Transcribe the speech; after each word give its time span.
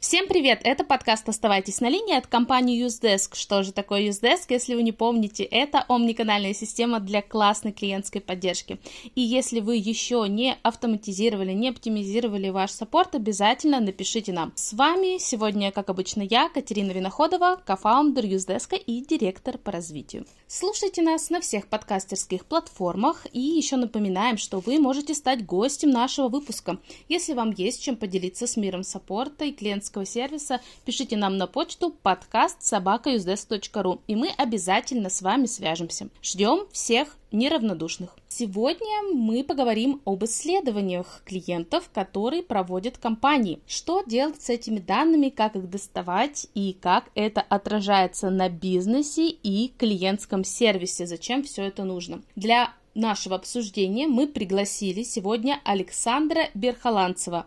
Всем 0.00 0.28
привет! 0.28 0.60
Это 0.62 0.84
подкаст 0.84 1.28
«Оставайтесь 1.28 1.80
на 1.80 1.88
линии» 1.88 2.16
от 2.16 2.28
компании 2.28 2.86
UseDesk. 2.86 3.34
Что 3.34 3.64
же 3.64 3.72
такое 3.72 4.02
UseDesk, 4.08 4.44
если 4.50 4.76
вы 4.76 4.84
не 4.84 4.92
помните? 4.92 5.42
Это 5.42 5.84
омниканальная 5.88 6.54
система 6.54 7.00
для 7.00 7.20
классной 7.20 7.72
клиентской 7.72 8.20
поддержки. 8.20 8.78
И 9.16 9.20
если 9.20 9.58
вы 9.58 9.74
еще 9.74 10.24
не 10.28 10.56
автоматизировали, 10.62 11.52
не 11.52 11.70
оптимизировали 11.70 12.48
ваш 12.50 12.70
саппорт, 12.70 13.16
обязательно 13.16 13.80
напишите 13.80 14.32
нам. 14.32 14.52
С 14.54 14.72
вами 14.72 15.18
сегодня, 15.18 15.72
как 15.72 15.90
обычно, 15.90 16.22
я, 16.22 16.48
Катерина 16.48 16.92
Виноходова, 16.92 17.60
кофаундер 17.66 18.24
UseDesk 18.24 18.76
и 18.76 19.04
директор 19.04 19.58
по 19.58 19.72
развитию. 19.72 20.26
Слушайте 20.46 21.02
нас 21.02 21.28
на 21.28 21.40
всех 21.40 21.66
подкастерских 21.66 22.46
платформах 22.46 23.26
и 23.32 23.40
еще 23.40 23.74
напоминаем, 23.74 24.38
что 24.38 24.60
вы 24.60 24.78
можете 24.78 25.12
стать 25.12 25.44
гостем 25.44 25.90
нашего 25.90 26.28
выпуска. 26.28 26.78
Если 27.08 27.34
вам 27.34 27.50
есть 27.50 27.82
чем 27.82 27.96
поделиться 27.96 28.46
с 28.46 28.56
миром 28.56 28.84
саппорта 28.84 29.44
и 29.44 29.52
клиентской 29.52 29.87
клиентского 29.88 30.04
сервиса, 30.04 30.60
пишите 30.84 31.16
нам 31.16 31.36
на 31.36 31.46
почту 31.46 31.90
подкаст 31.90 32.62
собакаюздес.ру, 32.62 34.00
и 34.06 34.16
мы 34.16 34.30
обязательно 34.36 35.08
с 35.08 35.22
вами 35.22 35.46
свяжемся. 35.46 36.08
Ждем 36.22 36.66
всех 36.72 37.16
неравнодушных. 37.32 38.14
Сегодня 38.28 39.14
мы 39.14 39.42
поговорим 39.44 40.00
об 40.04 40.24
исследованиях 40.24 41.22
клиентов, 41.24 41.90
которые 41.92 42.42
проводят 42.42 42.98
компании. 42.98 43.60
Что 43.66 44.02
делать 44.02 44.42
с 44.42 44.50
этими 44.50 44.78
данными, 44.78 45.28
как 45.30 45.56
их 45.56 45.68
доставать 45.68 46.46
и 46.54 46.76
как 46.80 47.10
это 47.14 47.40
отражается 47.40 48.30
на 48.30 48.48
бизнесе 48.48 49.28
и 49.28 49.72
клиентском 49.76 50.44
сервисе, 50.44 51.06
зачем 51.06 51.42
все 51.42 51.62
это 51.62 51.84
нужно. 51.84 52.22
Для 52.36 52.72
нашего 52.94 53.36
обсуждения 53.36 54.06
мы 54.06 54.26
пригласили 54.26 55.02
сегодня 55.02 55.60
Александра 55.64 56.48
Берхоланцева, 56.54 57.46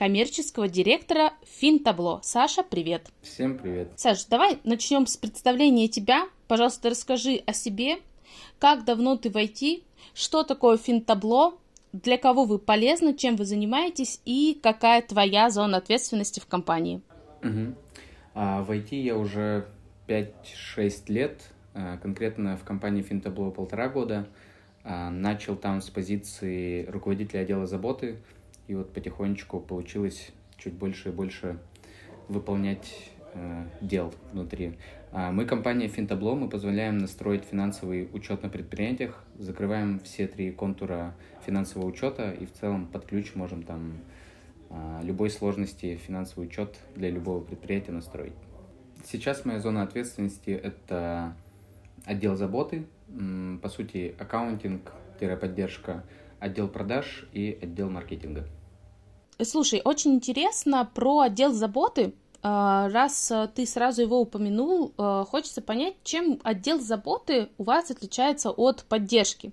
коммерческого 0.00 0.66
директора 0.66 1.34
Финтабло. 1.44 2.20
Саша, 2.22 2.62
привет. 2.62 3.10
Всем 3.20 3.58
привет. 3.58 3.92
Саша, 3.96 4.24
давай 4.30 4.56
начнем 4.64 5.06
с 5.06 5.18
представления 5.18 5.88
тебя. 5.88 6.26
Пожалуйста, 6.48 6.88
расскажи 6.88 7.42
о 7.44 7.52
себе, 7.52 7.98
как 8.58 8.86
давно 8.86 9.18
ты 9.18 9.28
в 9.28 9.36
IT, 9.36 9.82
что 10.14 10.42
такое 10.42 10.78
Финтабло, 10.78 11.52
для 11.92 12.16
кого 12.16 12.46
вы 12.46 12.58
полезны, 12.58 13.14
чем 13.14 13.36
вы 13.36 13.44
занимаетесь 13.44 14.22
и 14.24 14.58
какая 14.62 15.02
твоя 15.02 15.50
зона 15.50 15.76
ответственности 15.76 16.40
в 16.40 16.46
компании. 16.46 17.02
Угу. 17.44 17.74
А, 18.32 18.62
в 18.62 18.70
IT 18.70 18.96
я 18.96 19.18
уже 19.18 19.66
5-6 20.08 21.10
лет, 21.12 21.42
а, 21.74 21.98
конкретно 21.98 22.56
в 22.56 22.64
компании 22.64 23.02
Финтабло 23.02 23.50
полтора 23.50 23.90
года. 23.90 24.26
А, 24.82 25.10
начал 25.10 25.56
там 25.56 25.82
с 25.82 25.90
позиции 25.90 26.86
руководителя 26.86 27.40
отдела 27.40 27.66
заботы, 27.66 28.16
и 28.70 28.74
вот 28.76 28.92
потихонечку 28.92 29.58
получилось 29.58 30.30
чуть 30.56 30.74
больше 30.74 31.08
и 31.08 31.12
больше 31.12 31.58
выполнять 32.28 33.10
э, 33.34 33.64
дел 33.80 34.14
внутри. 34.32 34.78
А 35.10 35.32
мы 35.32 35.44
компания 35.44 35.88
Финтабло, 35.88 36.36
мы 36.36 36.48
позволяем 36.48 36.98
настроить 36.98 37.42
финансовый 37.42 38.08
учет 38.12 38.44
на 38.44 38.48
предприятиях, 38.48 39.24
закрываем 39.36 39.98
все 39.98 40.28
три 40.28 40.52
контура 40.52 41.16
финансового 41.44 41.88
учета 41.88 42.30
и 42.30 42.46
в 42.46 42.52
целом 42.52 42.86
под 42.86 43.06
ключ 43.06 43.34
можем 43.34 43.64
там 43.64 43.94
э, 44.68 45.00
любой 45.02 45.30
сложности 45.30 45.96
финансовый 45.96 46.46
учет 46.46 46.78
для 46.94 47.10
любого 47.10 47.42
предприятия 47.42 47.90
настроить. 47.90 48.34
Сейчас 49.04 49.44
моя 49.44 49.58
зона 49.58 49.82
ответственности– 49.82 50.50
это 50.50 51.34
отдел 52.04 52.36
заботы, 52.36 52.86
по 53.60 53.68
сути, 53.68 54.14
аккаунтинг-поддержка, 54.16 56.04
отдел 56.38 56.68
продаж 56.68 57.26
и 57.32 57.58
отдел 57.60 57.90
маркетинга. 57.90 58.46
Слушай, 59.44 59.80
очень 59.84 60.14
интересно 60.14 60.90
про 60.94 61.20
отдел 61.20 61.52
заботы. 61.52 62.14
А, 62.42 62.88
раз 62.88 63.30
э, 63.30 63.48
ты 63.54 63.66
сразу 63.66 64.00
его 64.00 64.18
упомянул, 64.18 64.94
э, 64.96 65.24
хочется 65.28 65.60
понять, 65.60 65.94
чем 66.04 66.40
отдел 66.42 66.80
заботы 66.80 67.50
у 67.58 67.64
вас 67.64 67.90
отличается 67.90 68.50
от 68.50 68.84
поддержки. 68.84 69.52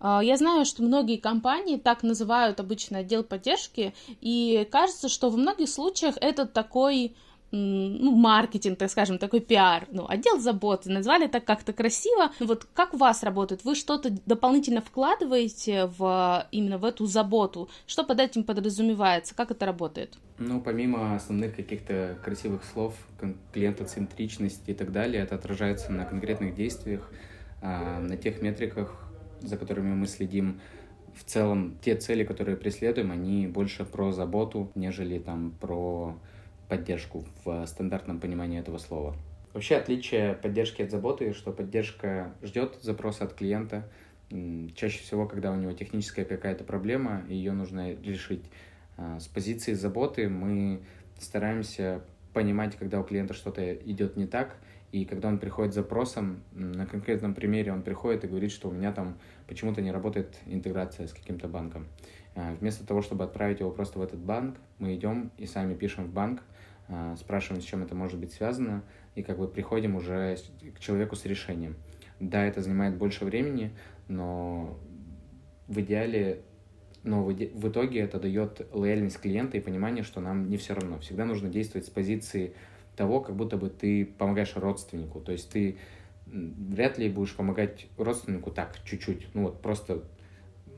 А, 0.00 0.20
я 0.20 0.36
знаю, 0.36 0.64
что 0.64 0.82
многие 0.82 1.16
компании 1.16 1.76
так 1.76 2.02
называют 2.02 2.58
обычно 2.58 2.98
отдел 2.98 3.22
поддержки, 3.22 3.94
и 4.20 4.66
кажется, 4.72 5.08
что 5.08 5.30
в 5.30 5.36
многих 5.36 5.68
случаях 5.68 6.16
это 6.20 6.44
такой 6.44 7.14
ну, 7.54 8.10
маркетинг, 8.10 8.78
так 8.78 8.90
скажем, 8.90 9.18
такой 9.18 9.40
пиар, 9.40 9.86
ну, 9.90 10.06
отдел 10.08 10.40
заботы, 10.40 10.90
назвали 10.90 11.26
так 11.26 11.44
как-то 11.44 11.72
красиво. 11.72 12.30
Вот 12.40 12.66
как 12.74 12.94
у 12.94 12.96
вас 12.96 13.22
работает? 13.22 13.64
Вы 13.64 13.74
что-то 13.74 14.10
дополнительно 14.26 14.80
вкладываете 14.80 15.86
в 15.86 16.46
именно 16.50 16.78
в 16.78 16.84
эту 16.84 17.06
заботу? 17.06 17.68
Что 17.86 18.04
под 18.04 18.20
этим 18.20 18.44
подразумевается? 18.44 19.34
Как 19.34 19.50
это 19.50 19.66
работает? 19.66 20.18
Ну, 20.38 20.60
помимо 20.60 21.14
основных 21.14 21.54
каких-то 21.54 22.18
красивых 22.24 22.64
слов, 22.64 22.94
клиентоцентричности 23.52 24.72
и 24.72 24.74
так 24.74 24.90
далее, 24.90 25.22
это 25.22 25.36
отражается 25.36 25.92
на 25.92 26.04
конкретных 26.04 26.54
действиях, 26.54 27.08
а, 27.62 28.00
на 28.00 28.16
тех 28.16 28.42
метриках, 28.42 28.94
за 29.40 29.56
которыми 29.56 29.94
мы 29.94 30.06
следим, 30.06 30.60
в 31.14 31.22
целом 31.22 31.78
те 31.80 31.94
цели, 31.94 32.24
которые 32.24 32.56
преследуем, 32.56 33.12
они 33.12 33.46
больше 33.46 33.84
про 33.84 34.10
заботу, 34.10 34.72
нежели 34.74 35.20
там 35.20 35.52
про 35.60 36.18
поддержку 36.68 37.24
в 37.44 37.66
стандартном 37.66 38.20
понимании 38.20 38.60
этого 38.60 38.78
слова. 38.78 39.16
Вообще 39.52 39.76
отличие 39.76 40.34
поддержки 40.34 40.82
от 40.82 40.90
заботы, 40.90 41.32
что 41.32 41.52
поддержка 41.52 42.34
ждет 42.42 42.78
запроса 42.82 43.24
от 43.24 43.34
клиента. 43.34 43.88
Чаще 44.74 45.00
всего, 45.00 45.26
когда 45.26 45.52
у 45.52 45.56
него 45.56 45.72
техническая 45.72 46.24
какая-то 46.24 46.64
проблема, 46.64 47.24
ее 47.28 47.52
нужно 47.52 47.94
решить. 47.94 48.44
А, 48.96 49.20
с 49.20 49.28
позиции 49.28 49.74
заботы 49.74 50.28
мы 50.28 50.82
стараемся 51.20 52.02
понимать, 52.32 52.76
когда 52.76 53.00
у 53.00 53.04
клиента 53.04 53.32
что-то 53.32 53.74
идет 53.74 54.16
не 54.16 54.26
так, 54.26 54.56
и 54.90 55.04
когда 55.04 55.28
он 55.28 55.38
приходит 55.38 55.72
с 55.72 55.76
запросом, 55.76 56.42
на 56.52 56.86
конкретном 56.86 57.34
примере 57.34 57.72
он 57.72 57.82
приходит 57.82 58.24
и 58.24 58.28
говорит, 58.28 58.50
что 58.50 58.68
у 58.68 58.72
меня 58.72 58.92
там 58.92 59.18
почему-то 59.46 59.82
не 59.82 59.90
работает 59.90 60.36
интеграция 60.46 61.06
с 61.06 61.12
каким-то 61.12 61.48
банком. 61.48 61.86
А, 62.34 62.54
вместо 62.54 62.84
того, 62.84 63.02
чтобы 63.02 63.24
отправить 63.24 63.60
его 63.60 63.70
просто 63.70 63.98
в 63.98 64.02
этот 64.02 64.18
банк, 64.18 64.56
мы 64.78 64.94
идем 64.94 65.30
и 65.38 65.46
сами 65.46 65.74
пишем 65.74 66.06
в 66.06 66.12
банк, 66.12 66.42
спрашиваем, 67.16 67.62
с 67.62 67.64
чем 67.64 67.82
это 67.82 67.94
может 67.94 68.18
быть 68.18 68.32
связано, 68.32 68.82
и 69.14 69.22
как 69.22 69.38
бы 69.38 69.48
приходим 69.48 69.96
уже 69.96 70.36
к 70.74 70.80
человеку 70.80 71.16
с 71.16 71.24
решением. 71.24 71.76
Да, 72.20 72.44
это 72.44 72.60
занимает 72.60 72.96
больше 72.96 73.24
времени, 73.24 73.72
но 74.08 74.78
в 75.66 75.80
идеале, 75.80 76.42
но 77.02 77.24
в, 77.24 77.68
итоге 77.68 78.00
это 78.00 78.18
дает 78.18 78.66
лояльность 78.72 79.20
клиента 79.20 79.56
и 79.56 79.60
понимание, 79.60 80.04
что 80.04 80.20
нам 80.20 80.48
не 80.48 80.56
все 80.56 80.74
равно. 80.74 80.98
Всегда 80.98 81.24
нужно 81.24 81.48
действовать 81.48 81.86
с 81.86 81.90
позиции 81.90 82.54
того, 82.96 83.20
как 83.20 83.34
будто 83.34 83.56
бы 83.56 83.70
ты 83.70 84.04
помогаешь 84.04 84.54
родственнику. 84.56 85.20
То 85.20 85.32
есть 85.32 85.50
ты 85.50 85.78
вряд 86.26 86.98
ли 86.98 87.08
будешь 87.08 87.34
помогать 87.34 87.86
родственнику 87.96 88.50
так, 88.50 88.78
чуть-чуть. 88.84 89.28
Ну 89.34 89.42
вот 89.42 89.60
просто 89.60 90.04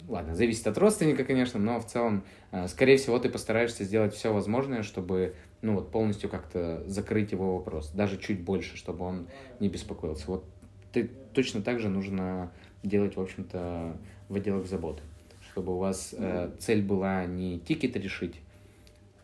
ладно, 0.08 0.34
зависит 0.34 0.66
от 0.66 0.78
родственника, 0.78 1.24
конечно, 1.24 1.58
но 1.58 1.80
в 1.80 1.86
целом, 1.86 2.24
а, 2.50 2.68
скорее 2.68 2.96
всего, 2.96 3.18
ты 3.18 3.28
постараешься 3.28 3.84
сделать 3.84 4.14
все 4.14 4.32
возможное, 4.32 4.82
чтобы 4.82 5.34
ну 5.62 5.74
вот 5.74 5.90
полностью 5.90 6.30
как-то 6.30 6.82
закрыть 6.86 7.32
его 7.32 7.56
вопрос, 7.58 7.90
даже 7.90 8.18
чуть 8.18 8.42
больше, 8.42 8.76
чтобы 8.76 9.04
он 9.04 9.28
не 9.60 9.68
беспокоился. 9.68 10.24
Вот 10.28 10.44
ты, 10.92 11.10
точно 11.32 11.62
так 11.62 11.80
же 11.80 11.88
нужно 11.88 12.52
делать, 12.82 13.16
в 13.16 13.20
общем-то, 13.20 13.96
в 14.28 14.34
отделах 14.34 14.66
заботы, 14.66 15.02
чтобы 15.50 15.74
у 15.74 15.78
вас 15.78 16.14
э, 16.16 16.50
цель 16.58 16.82
была 16.82 17.26
не 17.26 17.58
тикет 17.58 17.96
решить, 17.96 18.40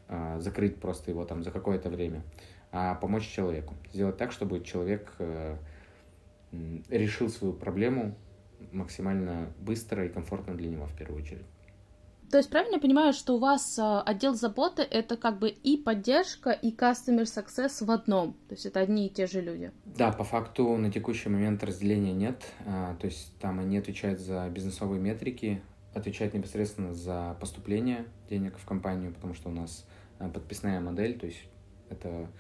э, 0.09 0.39
закрыть 0.41 0.77
просто 0.77 1.11
его 1.11 1.25
там 1.25 1.43
за 1.43 1.51
какое-то 1.51 1.91
время, 1.91 2.23
а 2.71 2.95
помочь 2.95 3.29
человеку. 3.29 3.75
Сделать 3.93 4.17
так, 4.17 4.33
чтобы 4.33 4.61
человек 4.61 5.13
э, 5.19 5.57
решил 6.89 7.29
свою 7.29 7.53
проблему 7.53 8.15
максимально 8.73 9.53
быстро 9.61 10.07
и 10.07 10.09
комфортно 10.09 10.55
для 10.55 10.69
него 10.69 10.87
в 10.87 10.97
первую 10.97 11.23
очередь. 11.23 11.47
То 12.33 12.39
есть 12.39 12.49
правильно 12.49 12.77
я 12.77 12.81
понимаю, 12.81 13.13
что 13.13 13.35
у 13.35 13.39
вас 13.39 13.79
а, 13.79 14.01
отдел 14.01 14.35
заботы 14.35 14.81
это 14.81 15.19
как 15.19 15.39
бы 15.39 15.51
и 15.51 15.77
поддержка, 15.77 16.51
и 16.51 16.75
customer 16.75 17.25
success 17.25 17.85
в 17.85 17.91
одном? 17.91 18.33
То 18.49 18.55
есть 18.55 18.65
это 18.65 18.81
одни 18.81 19.07
и 19.07 19.11
те 19.11 19.27
же 19.27 19.43
люди? 19.43 19.71
Да, 19.85 20.13
по 20.13 20.25
факту 20.25 20.79
на 20.79 20.91
текущий 20.91 21.29
момент 21.29 21.63
разделения 21.63 22.15
нет. 22.15 22.43
А, 22.67 22.97
то 22.97 23.05
есть 23.05 23.39
там 23.39 23.61
они 23.61 23.77
отвечают 23.77 24.19
за 24.19 24.49
бизнесовые 24.49 24.99
метрики, 24.99 25.61
отвечают 25.93 26.33
непосредственно 26.33 26.95
за 26.95 27.37
поступление 27.39 28.07
денег 28.31 28.57
в 28.57 28.65
компанию, 28.65 29.13
потому 29.13 29.35
что 29.35 29.51
у 29.51 29.53
нас 29.53 29.87
а, 30.19 30.31
подписная 30.31 30.81
модель, 30.81 31.19
то 31.19 31.27
есть 31.27 31.45
это 31.91 32.31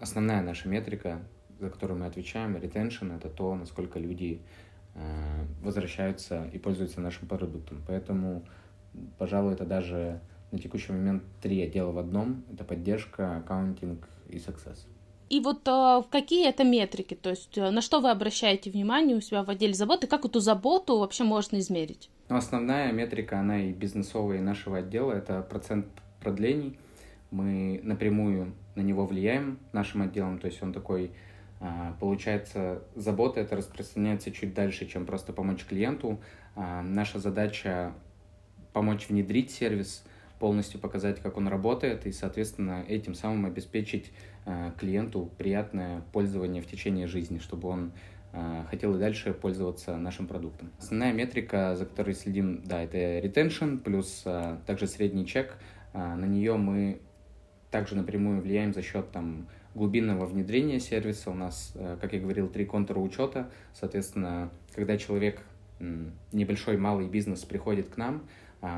основная 0.00 0.40
наша 0.40 0.68
метрика, 0.68 1.20
за 1.58 1.68
которую 1.68 1.98
мы 1.98 2.06
отвечаем. 2.06 2.56
Retention— 2.56 3.16
это 3.16 3.28
то, 3.28 3.56
насколько 3.56 3.98
люди 3.98 4.40
возвращаются 5.60 6.48
и 6.52 6.58
пользуются 6.58 7.00
нашим 7.00 7.26
продуктом. 7.26 7.82
Поэтому 7.88 8.44
пожалуй, 9.18 9.54
это 9.54 9.64
даже 9.64 10.20
на 10.50 10.58
текущий 10.58 10.92
момент 10.92 11.22
три 11.42 11.62
отдела 11.62 11.90
в 11.90 11.98
одном. 11.98 12.44
Это 12.52 12.64
поддержка, 12.64 13.36
аккаунтинг 13.38 14.08
и 14.28 14.36
success. 14.36 14.86
И 15.30 15.40
вот 15.40 15.66
э, 15.66 16.02
какие 16.10 16.48
это 16.48 16.64
метрики? 16.64 17.14
То 17.14 17.30
есть 17.30 17.56
э, 17.56 17.70
на 17.70 17.80
что 17.80 18.00
вы 18.00 18.10
обращаете 18.10 18.70
внимание 18.70 19.16
у 19.16 19.20
себя 19.20 19.42
в 19.42 19.50
отделе 19.50 19.74
заботы? 19.74 20.06
Как 20.06 20.24
эту 20.24 20.40
заботу 20.40 20.98
вообще 20.98 21.24
можно 21.24 21.58
измерить? 21.58 22.10
Ну, 22.28 22.36
основная 22.36 22.92
метрика, 22.92 23.40
она 23.40 23.64
и 23.64 23.72
бизнесовая, 23.72 24.38
и 24.38 24.40
нашего 24.40 24.78
отдела, 24.78 25.12
это 25.12 25.42
процент 25.42 25.86
продлений. 26.20 26.78
мы 27.30 27.80
напрямую 27.82 28.54
на 28.76 28.80
него 28.80 29.06
влияем 29.06 29.58
нашим 29.72 30.02
отделом, 30.02 30.38
то 30.38 30.46
есть 30.46 30.62
он 30.62 30.72
такой, 30.72 31.10
а, 31.60 31.96
получается, 32.00 32.82
забота 32.94 33.40
это 33.40 33.56
распространяется 33.56 34.30
чуть 34.30 34.54
дальше, 34.54 34.86
чем 34.86 35.04
просто 35.04 35.32
помочь 35.32 35.64
клиенту. 35.64 36.20
А, 36.54 36.82
наша 36.82 37.18
задача 37.18 37.92
помочь 38.74 39.08
внедрить 39.08 39.50
сервис, 39.50 40.04
полностью 40.38 40.78
показать, 40.78 41.20
как 41.20 41.38
он 41.38 41.48
работает, 41.48 42.06
и, 42.06 42.12
соответственно, 42.12 42.84
этим 42.86 43.14
самым 43.14 43.46
обеспечить 43.46 44.12
а, 44.44 44.72
клиенту 44.72 45.30
приятное 45.38 46.02
пользование 46.12 46.60
в 46.60 46.66
течение 46.66 47.06
жизни, 47.06 47.38
чтобы 47.38 47.68
он 47.68 47.92
хотел 48.68 48.96
и 48.96 48.98
дальше 48.98 49.32
пользоваться 49.32 49.96
нашим 49.96 50.26
продуктом. 50.26 50.72
Основная 50.80 51.12
метрика, 51.12 51.76
за 51.76 51.86
которой 51.86 52.16
следим, 52.16 52.62
да, 52.64 52.82
это 52.82 52.98
retention, 52.98 53.78
плюс 53.78 54.24
также 54.66 54.88
средний 54.88 55.24
чек. 55.24 55.56
На 55.92 56.26
нее 56.26 56.56
мы 56.56 57.00
также 57.70 57.94
напрямую 57.94 58.40
влияем 58.40 58.74
за 58.74 58.82
счет 58.82 59.12
там, 59.12 59.46
глубинного 59.74 60.26
внедрения 60.26 60.78
сервиса. 60.78 61.30
У 61.30 61.34
нас, 61.34 61.72
э, 61.74 61.96
как 62.00 62.12
я 62.12 62.20
говорил, 62.20 62.48
три 62.48 62.64
контура 62.64 63.00
учета. 63.00 63.50
Соответственно, 63.72 64.50
когда 64.74 64.96
человек, 64.96 65.40
небольшой 66.32 66.76
малый 66.76 67.08
бизнес 67.08 67.40
приходит 67.40 67.88
к 67.88 67.96
нам, 67.96 68.22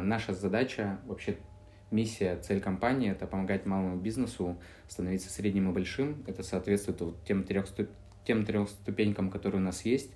наша 0.02 0.34
задача, 0.34 0.98
вообще 1.06 1.36
миссия, 1.90 2.36
цель 2.36 2.60
компании– 2.60 3.10
это 3.12 3.26
помогать 3.26 3.66
малому 3.66 3.96
бизнесу 3.96 4.58
становиться 4.88 5.30
средним 5.30 5.70
и 5.70 5.72
большим. 5.72 6.24
Это 6.26 6.42
соответствует 6.42 7.00
вот 7.00 7.24
тем, 7.24 7.44
трех, 7.44 7.66
тем 8.24 8.44
трех 8.44 8.68
ступенькам, 8.68 9.30
которые 9.30 9.60
у 9.60 9.64
нас 9.64 9.84
есть. 9.84 10.12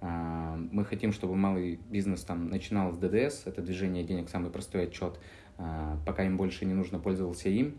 А, 0.00 0.56
мы 0.70 0.84
хотим, 0.84 1.12
чтобы 1.12 1.36
малый 1.36 1.80
бизнес 1.90 2.22
там 2.22 2.48
начинал 2.48 2.92
с 2.92 2.98
ДДС, 2.98 3.46
это 3.46 3.60
движение 3.60 4.02
денег, 4.04 4.30
самый 4.30 4.50
простой 4.50 4.84
отчет, 4.84 5.18
а, 5.58 5.98
пока 6.06 6.24
им 6.24 6.36
больше 6.36 6.64
не 6.64 6.74
нужно 6.74 6.98
пользоваться 6.98 7.48
им 7.48 7.78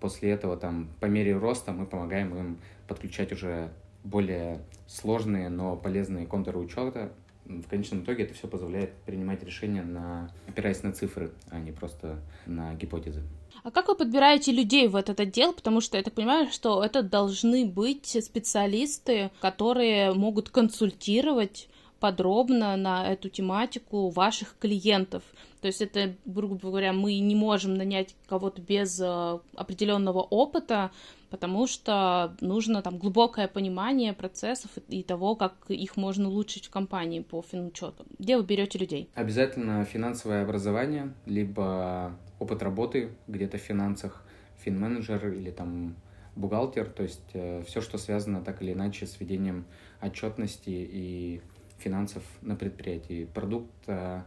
после 0.00 0.30
этого 0.30 0.56
там 0.56 0.88
по 0.98 1.06
мере 1.06 1.36
роста 1.36 1.72
мы 1.72 1.86
помогаем 1.86 2.34
им 2.34 2.58
подключать 2.88 3.32
уже 3.32 3.70
более 4.02 4.62
сложные, 4.86 5.50
но 5.50 5.76
полезные 5.76 6.26
контуры 6.26 6.58
учета. 6.58 7.12
В 7.58 7.68
конечном 7.68 8.02
итоге 8.02 8.24
это 8.24 8.34
все 8.34 8.46
позволяет 8.46 8.92
принимать 9.04 9.42
решения, 9.42 9.82
на, 9.82 10.30
опираясь 10.46 10.82
на 10.82 10.92
цифры, 10.92 11.32
а 11.50 11.58
не 11.58 11.72
просто 11.72 12.20
на 12.46 12.74
гипотезы. 12.74 13.22
А 13.62 13.70
как 13.70 13.88
вы 13.88 13.96
подбираете 13.96 14.52
людей 14.52 14.86
в 14.88 14.96
этот 14.96 15.20
отдел? 15.20 15.52
Потому 15.52 15.80
что 15.80 15.96
я 15.96 16.02
так 16.02 16.14
понимаю, 16.14 16.48
что 16.50 16.82
это 16.82 17.02
должны 17.02 17.66
быть 17.66 18.16
специалисты, 18.24 19.30
которые 19.40 20.12
могут 20.12 20.48
консультировать 20.48 21.68
подробно 22.00 22.76
на 22.76 23.06
эту 23.12 23.28
тематику 23.28 24.08
ваших 24.08 24.56
клиентов. 24.58 25.22
То 25.60 25.68
есть 25.68 25.82
это, 25.82 26.14
грубо 26.24 26.56
говоря, 26.56 26.92
мы 26.92 27.18
не 27.18 27.34
можем 27.34 27.74
нанять 27.74 28.16
кого-то 28.26 28.62
без 28.62 28.98
э, 28.98 29.38
определенного 29.54 30.20
опыта, 30.20 30.90
потому 31.28 31.66
что 31.66 32.34
нужно 32.40 32.82
там 32.82 32.96
глубокое 32.96 33.46
понимание 33.46 34.14
процессов 34.14 34.70
и 34.88 35.02
того, 35.02 35.36
как 35.36 35.54
их 35.68 35.98
можно 35.98 36.28
улучшить 36.28 36.66
в 36.66 36.70
компании 36.70 37.20
по 37.20 37.42
финучету. 37.42 38.06
Где 38.18 38.38
вы 38.38 38.44
берете 38.44 38.78
людей? 38.78 39.10
Обязательно 39.14 39.84
финансовое 39.84 40.42
образование, 40.42 41.12
либо 41.26 42.16
опыт 42.38 42.62
работы 42.62 43.10
где-то 43.28 43.58
в 43.58 43.60
финансах, 43.60 44.24
финменеджер 44.64 45.28
или 45.32 45.50
там 45.50 45.96
бухгалтер, 46.36 46.88
то 46.88 47.02
есть 47.02 47.30
э, 47.34 47.62
все, 47.66 47.80
что 47.80 47.98
связано 47.98 48.42
так 48.42 48.62
или 48.62 48.72
иначе 48.72 49.06
с 49.06 49.20
ведением 49.20 49.66
отчетности 50.00 50.70
и 50.70 51.42
финансов 51.80 52.22
на 52.42 52.56
предприятии. 52.56 53.24
Продукт 53.24 53.72
э, 53.86 54.22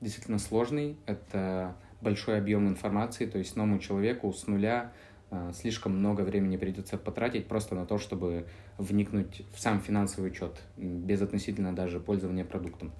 действительно 0.00 0.38
сложный, 0.38 0.96
это 1.06 1.74
большой 2.00 2.38
объем 2.38 2.68
информации, 2.68 3.26
то 3.26 3.38
есть 3.38 3.56
новому 3.56 3.78
человеку 3.78 4.32
с 4.32 4.46
нуля 4.46 4.92
э, 5.30 5.52
слишком 5.54 5.98
много 5.98 6.22
времени 6.22 6.56
придется 6.56 6.96
потратить 6.98 7.46
просто 7.46 7.74
на 7.74 7.86
то, 7.86 7.98
чтобы 7.98 8.46
вникнуть 8.78 9.42
в 9.54 9.60
сам 9.60 9.80
финансовый 9.80 10.28
учет, 10.28 10.60
без 10.76 11.20
относительно 11.22 11.74
даже 11.74 12.00
пользования 12.00 12.44
продуктом. 12.44 12.92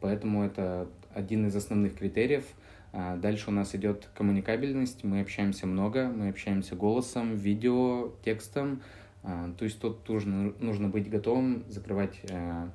Поэтому 0.00 0.44
это 0.44 0.88
один 1.14 1.46
из 1.46 1.56
основных 1.56 1.96
критериев. 1.96 2.44
А 2.92 3.16
дальше 3.16 3.50
у 3.50 3.52
нас 3.52 3.74
идет 3.74 4.08
коммуникабельность, 4.14 5.02
мы 5.02 5.20
общаемся 5.20 5.66
много, 5.66 6.08
мы 6.08 6.28
общаемся 6.28 6.76
голосом, 6.76 7.34
видео, 7.34 8.12
текстом. 8.24 8.82
То 9.22 9.64
есть 9.64 9.80
тут 9.80 10.08
нужно, 10.08 10.52
нужно 10.60 10.88
быть 10.88 11.10
готовым 11.10 11.64
закрывать 11.68 12.20
э, 12.28 12.68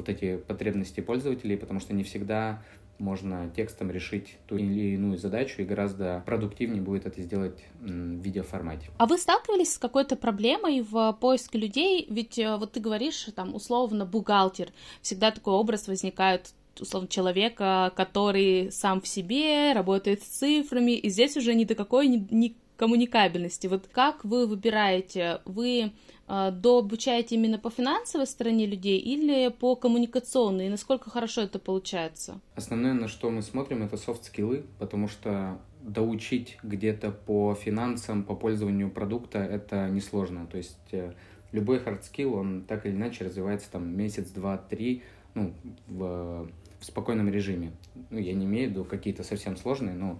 вот 0.00 0.08
эти 0.08 0.36
потребности 0.36 1.00
пользователей, 1.00 1.56
потому 1.56 1.80
что 1.80 1.94
не 1.94 2.02
всегда 2.02 2.62
можно 2.98 3.50
текстом 3.56 3.90
решить 3.90 4.36
ту 4.46 4.56
или 4.56 4.94
иную 4.94 5.16
задачу, 5.16 5.62
и 5.62 5.64
гораздо 5.64 6.22
продуктивнее 6.26 6.82
будет 6.82 7.06
это 7.06 7.22
сделать 7.22 7.58
в 7.80 7.86
видеоформате. 7.86 8.88
А 8.98 9.06
вы 9.06 9.16
сталкивались 9.16 9.74
с 9.74 9.78
какой-то 9.78 10.16
проблемой 10.16 10.82
в 10.82 11.16
поиске 11.20 11.58
людей? 11.58 12.06
Ведь 12.10 12.38
э, 12.38 12.56
вот 12.56 12.72
ты 12.72 12.80
говоришь, 12.80 13.26
там, 13.34 13.54
условно, 13.54 14.04
бухгалтер. 14.04 14.68
Всегда 15.00 15.30
такой 15.30 15.54
образ 15.54 15.88
возникает 15.88 16.52
условно, 16.78 17.08
человека, 17.08 17.92
который 17.96 18.70
сам 18.70 19.00
в 19.00 19.08
себе, 19.08 19.72
работает 19.72 20.22
с 20.22 20.26
цифрами, 20.26 20.92
и 20.92 21.10
здесь 21.10 21.36
уже 21.36 21.54
ни 21.54 21.64
до 21.64 21.74
какой 21.74 22.08
ни, 22.08 22.26
ни 22.30 22.56
коммуникабельности. 22.80 23.66
Вот 23.66 23.88
как 23.92 24.24
вы 24.24 24.46
выбираете? 24.46 25.42
Вы 25.44 25.92
э, 26.28 26.50
дообучаете 26.50 27.34
именно 27.34 27.58
по 27.58 27.68
финансовой 27.68 28.26
стороне 28.26 28.64
людей 28.64 28.98
или 28.98 29.50
по 29.50 29.76
коммуникационной? 29.76 30.66
И 30.66 30.70
насколько 30.70 31.10
хорошо 31.10 31.42
это 31.42 31.58
получается? 31.58 32.40
Основное, 32.54 32.94
на 32.94 33.06
что 33.06 33.28
мы 33.28 33.42
смотрим, 33.42 33.82
это 33.82 33.98
софт-скиллы, 33.98 34.64
потому 34.78 35.08
что 35.08 35.60
доучить 35.82 36.56
где-то 36.62 37.10
по 37.10 37.54
финансам, 37.54 38.24
по 38.24 38.34
пользованию 38.34 38.90
продукта, 38.90 39.40
это 39.40 39.90
несложно. 39.90 40.46
То 40.46 40.56
есть 40.56 40.78
э, 40.92 41.12
любой 41.52 41.80
skill, 41.80 42.32
он 42.32 42.62
так 42.62 42.86
или 42.86 42.94
иначе 42.94 43.26
развивается 43.26 43.70
там 43.70 43.94
месяц, 43.94 44.30
два, 44.30 44.56
три, 44.56 45.02
ну, 45.34 45.52
в, 45.86 46.48
в 46.78 46.84
спокойном 46.86 47.28
режиме. 47.28 47.72
Ну, 48.08 48.18
я 48.18 48.32
не 48.32 48.46
имею 48.46 48.68
в 48.68 48.70
виду 48.72 48.84
какие-то 48.84 49.22
совсем 49.22 49.58
сложные, 49.58 49.94
но 49.94 50.12
а, 50.12 50.18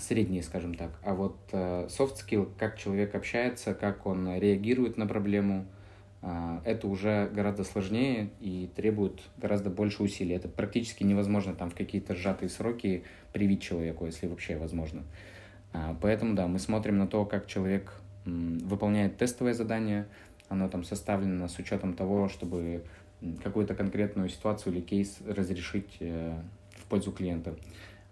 средние, 0.00 0.42
скажем 0.42 0.74
так. 0.74 0.90
А 1.02 1.14
вот 1.14 1.36
э, 1.52 1.86
soft 1.88 2.16
skill, 2.16 2.50
как 2.58 2.78
человек 2.78 3.14
общается, 3.14 3.74
как 3.74 4.06
он 4.06 4.36
реагирует 4.38 4.96
на 4.96 5.06
проблему, 5.06 5.66
а, 6.20 6.60
это 6.64 6.88
уже 6.88 7.30
гораздо 7.32 7.62
сложнее 7.64 8.30
и 8.40 8.68
требует 8.74 9.20
гораздо 9.36 9.70
больше 9.70 10.02
усилий. 10.02 10.34
Это 10.34 10.48
практически 10.48 11.04
невозможно 11.04 11.54
там 11.54 11.70
в 11.70 11.74
какие-то 11.74 12.14
сжатые 12.14 12.48
сроки 12.48 13.04
привить 13.32 13.62
человеку, 13.62 14.06
если 14.06 14.26
вообще 14.26 14.56
возможно. 14.56 15.04
А, 15.72 15.96
поэтому, 16.00 16.34
да, 16.34 16.46
мы 16.48 16.58
смотрим 16.58 16.98
на 16.98 17.06
то, 17.06 17.24
как 17.24 17.46
человек 17.46 18.00
выполняет 18.24 19.16
тестовое 19.16 19.54
задание, 19.54 20.06
оно 20.48 20.68
там 20.68 20.84
составлено 20.84 21.48
с 21.48 21.58
учетом 21.58 21.94
того, 21.94 22.28
чтобы 22.28 22.84
какую-то 23.42 23.74
конкретную 23.74 24.28
ситуацию 24.28 24.74
или 24.74 24.80
кейс 24.80 25.18
разрешить 25.26 25.96
э, 26.00 26.38
в 26.76 26.84
пользу 26.86 27.10
клиента. 27.10 27.54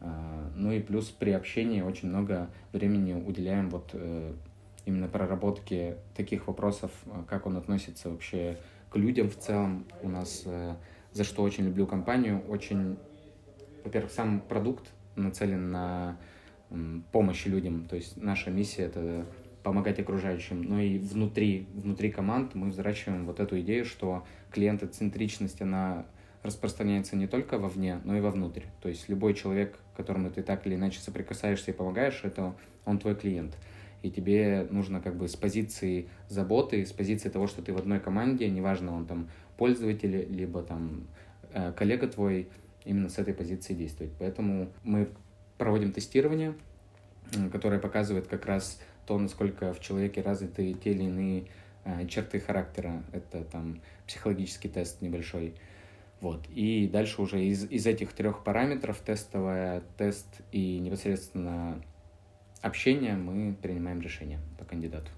А, 0.00 0.50
ну 0.54 0.72
и 0.72 0.80
плюс 0.80 1.06
при 1.06 1.30
общении 1.30 1.80
очень 1.80 2.08
много 2.08 2.50
времени 2.72 3.14
уделяем 3.14 3.70
вот 3.70 3.90
э, 3.92 4.34
именно 4.84 5.08
проработке 5.08 5.96
таких 6.14 6.46
вопросов, 6.46 6.90
э, 7.06 7.22
как 7.26 7.46
он 7.46 7.56
относится 7.56 8.10
вообще 8.10 8.58
к 8.90 8.96
людям 8.96 9.28
в 9.30 9.36
целом. 9.36 9.84
У 10.02 10.08
нас, 10.08 10.42
э, 10.44 10.74
за 11.12 11.24
что 11.24 11.42
очень 11.42 11.64
люблю 11.64 11.86
компанию, 11.86 12.42
очень, 12.48 12.98
во-первых, 13.84 14.12
сам 14.12 14.40
продукт 14.40 14.92
нацелен 15.16 15.70
на 15.70 16.18
помощь 17.12 17.46
людям. 17.46 17.86
То 17.86 17.96
есть 17.96 18.16
наша 18.16 18.50
миссия— 18.50 18.82
это 18.84 19.24
помогать 19.62 19.98
окружающим. 19.98 20.62
Но 20.62 20.80
и 20.80 20.98
внутри, 20.98 21.66
внутри 21.74 22.10
команд 22.10 22.54
мы 22.54 22.68
взращиваем 22.68 23.26
вот 23.26 23.40
эту 23.40 23.60
идею, 23.60 23.84
что 23.84 24.24
клиентоцентричность, 24.50 25.60
она 25.60 26.06
распространяется 26.46 27.16
не 27.16 27.26
только 27.26 27.58
вовне, 27.58 28.00
но 28.04 28.16
и 28.16 28.20
вовнутрь. 28.20 28.62
То 28.80 28.88
есть 28.88 29.08
любой 29.08 29.34
человек, 29.34 29.78
которому 29.96 30.30
ты 30.30 30.42
так 30.42 30.66
или 30.66 30.74
иначе 30.74 31.00
соприкасаешься 31.00 31.70
и 31.70 31.74
помогаешь, 31.74 32.20
это 32.22 32.54
он 32.84 32.98
твой 32.98 33.14
клиент. 33.14 33.56
И 34.02 34.10
тебе 34.10 34.66
нужно 34.70 35.00
как 35.00 35.16
бы 35.16 35.28
с 35.28 35.36
позиции 35.36 36.08
заботы, 36.28 36.84
с 36.84 36.92
позиции 36.92 37.28
того, 37.28 37.46
что 37.46 37.62
ты 37.62 37.72
в 37.72 37.78
одной 37.78 37.98
команде, 37.98 38.48
неважно, 38.48 38.94
он 38.94 39.06
там 39.06 39.28
пользователь, 39.56 40.26
либо 40.30 40.62
там 40.62 41.06
э, 41.52 41.72
коллега 41.72 42.06
твой, 42.06 42.48
именно 42.84 43.08
с 43.08 43.18
этой 43.18 43.34
позиции 43.34 43.74
действовать. 43.74 44.12
Поэтому 44.18 44.68
мы 44.84 45.08
проводим 45.58 45.92
тестирование, 45.92 46.54
которое 47.50 47.80
показывает 47.80 48.26
как 48.26 48.46
раз 48.46 48.80
то, 49.06 49.18
насколько 49.18 49.72
в 49.72 49.80
человеке 49.80 50.20
развиты 50.20 50.72
те 50.74 50.90
или 50.92 51.04
иные 51.04 51.46
э, 51.84 52.06
черты 52.06 52.40
характера. 52.40 53.02
Это 53.12 53.44
там 53.44 53.80
психологический 54.06 54.68
тест 54.68 55.02
небольшой. 55.02 55.54
Вот. 56.20 56.40
И 56.54 56.88
дальше 56.88 57.20
уже 57.22 57.44
из, 57.44 57.64
из 57.70 57.86
этих 57.86 58.12
трех 58.12 58.42
параметров, 58.42 58.98
тестовая, 59.04 59.82
тест 59.98 60.26
и 60.50 60.78
непосредственно 60.78 61.82
общение, 62.62 63.14
мы 63.14 63.54
принимаем 63.54 64.00
решение 64.00 64.40
по 64.58 64.64
кандидату. 64.64 65.08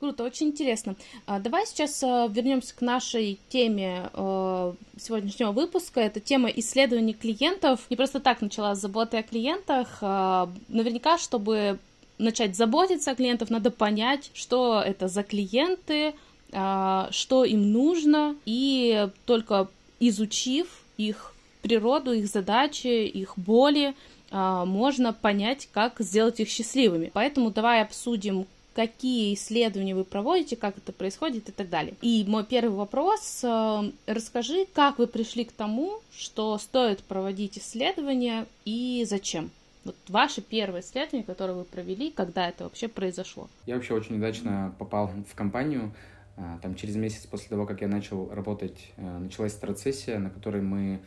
Круто, 0.00 0.24
очень 0.24 0.48
интересно. 0.48 0.96
А, 1.24 1.38
давай 1.38 1.66
сейчас 1.66 2.02
а, 2.02 2.26
вернемся 2.26 2.76
к 2.76 2.82
нашей 2.82 3.38
теме 3.48 4.10
а, 4.12 4.74
сегодняшнего 4.98 5.52
выпуска. 5.52 6.00
Это 6.00 6.20
тема 6.20 6.50
исследований 6.50 7.14
клиентов. 7.14 7.80
Не 7.88 7.96
просто 7.96 8.20
так 8.20 8.42
начала 8.42 8.74
с 8.74 8.80
заботы 8.80 9.16
о 9.16 9.22
клиентах. 9.22 10.02
Наверняка, 10.02 11.16
чтобы 11.16 11.78
начать 12.18 12.54
заботиться 12.54 13.12
о 13.12 13.14
клиентах, 13.14 13.48
надо 13.50 13.70
понять, 13.70 14.30
что 14.34 14.82
это 14.84 15.08
за 15.08 15.22
клиенты, 15.22 16.12
что 16.50 17.44
им 17.44 17.72
нужно, 17.72 18.36
и 18.44 19.08
только 19.24 19.68
изучив 20.08 20.66
их 20.96 21.34
природу, 21.62 22.12
их 22.12 22.26
задачи, 22.26 23.06
их 23.06 23.38
боли, 23.38 23.94
а, 24.30 24.64
можно 24.64 25.12
понять, 25.12 25.68
как 25.72 26.00
сделать 26.00 26.40
их 26.40 26.48
счастливыми. 26.48 27.10
Поэтому 27.12 27.50
давай 27.50 27.82
обсудим, 27.82 28.46
какие 28.74 29.34
исследования 29.34 29.94
вы 29.94 30.04
проводите, 30.04 30.56
как 30.56 30.76
это 30.76 30.92
происходит 30.92 31.48
и 31.48 31.52
так 31.52 31.70
далее. 31.70 31.94
И 32.02 32.24
мой 32.26 32.44
первый 32.44 32.74
вопрос, 32.74 33.40
а, 33.44 33.84
расскажи, 34.06 34.66
как 34.74 34.98
вы 34.98 35.06
пришли 35.06 35.44
к 35.44 35.52
тому, 35.52 36.00
что 36.16 36.58
стоит 36.58 37.02
проводить 37.04 37.58
исследования 37.58 38.46
и 38.64 39.04
зачем? 39.08 39.50
Вот 39.84 39.96
ваше 40.08 40.40
первое 40.40 40.80
исследование, 40.80 41.24
которое 41.24 41.52
вы 41.52 41.64
провели, 41.64 42.10
когда 42.10 42.48
это 42.48 42.64
вообще 42.64 42.88
произошло? 42.88 43.48
Я 43.66 43.76
вообще 43.76 43.94
очень 43.94 44.16
удачно 44.16 44.74
попал 44.78 45.08
в 45.08 45.34
компанию. 45.34 45.92
А, 46.36 46.58
там 46.62 46.74
через 46.74 46.96
месяц 46.96 47.26
после 47.26 47.48
того, 47.48 47.66
как 47.66 47.80
я 47.80 47.88
начал 47.88 48.28
работать, 48.30 48.92
началась 48.96 49.52
страцессия, 49.52 50.18
на 50.18 50.30
которой 50.30 50.62
мы 50.62 51.00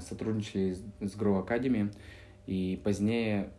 сотрудничали 0.00 0.74
с 0.74 1.16
Grow 1.16 1.46
Academy. 1.46 1.92
И 2.46 2.80
позднее, 2.82 3.50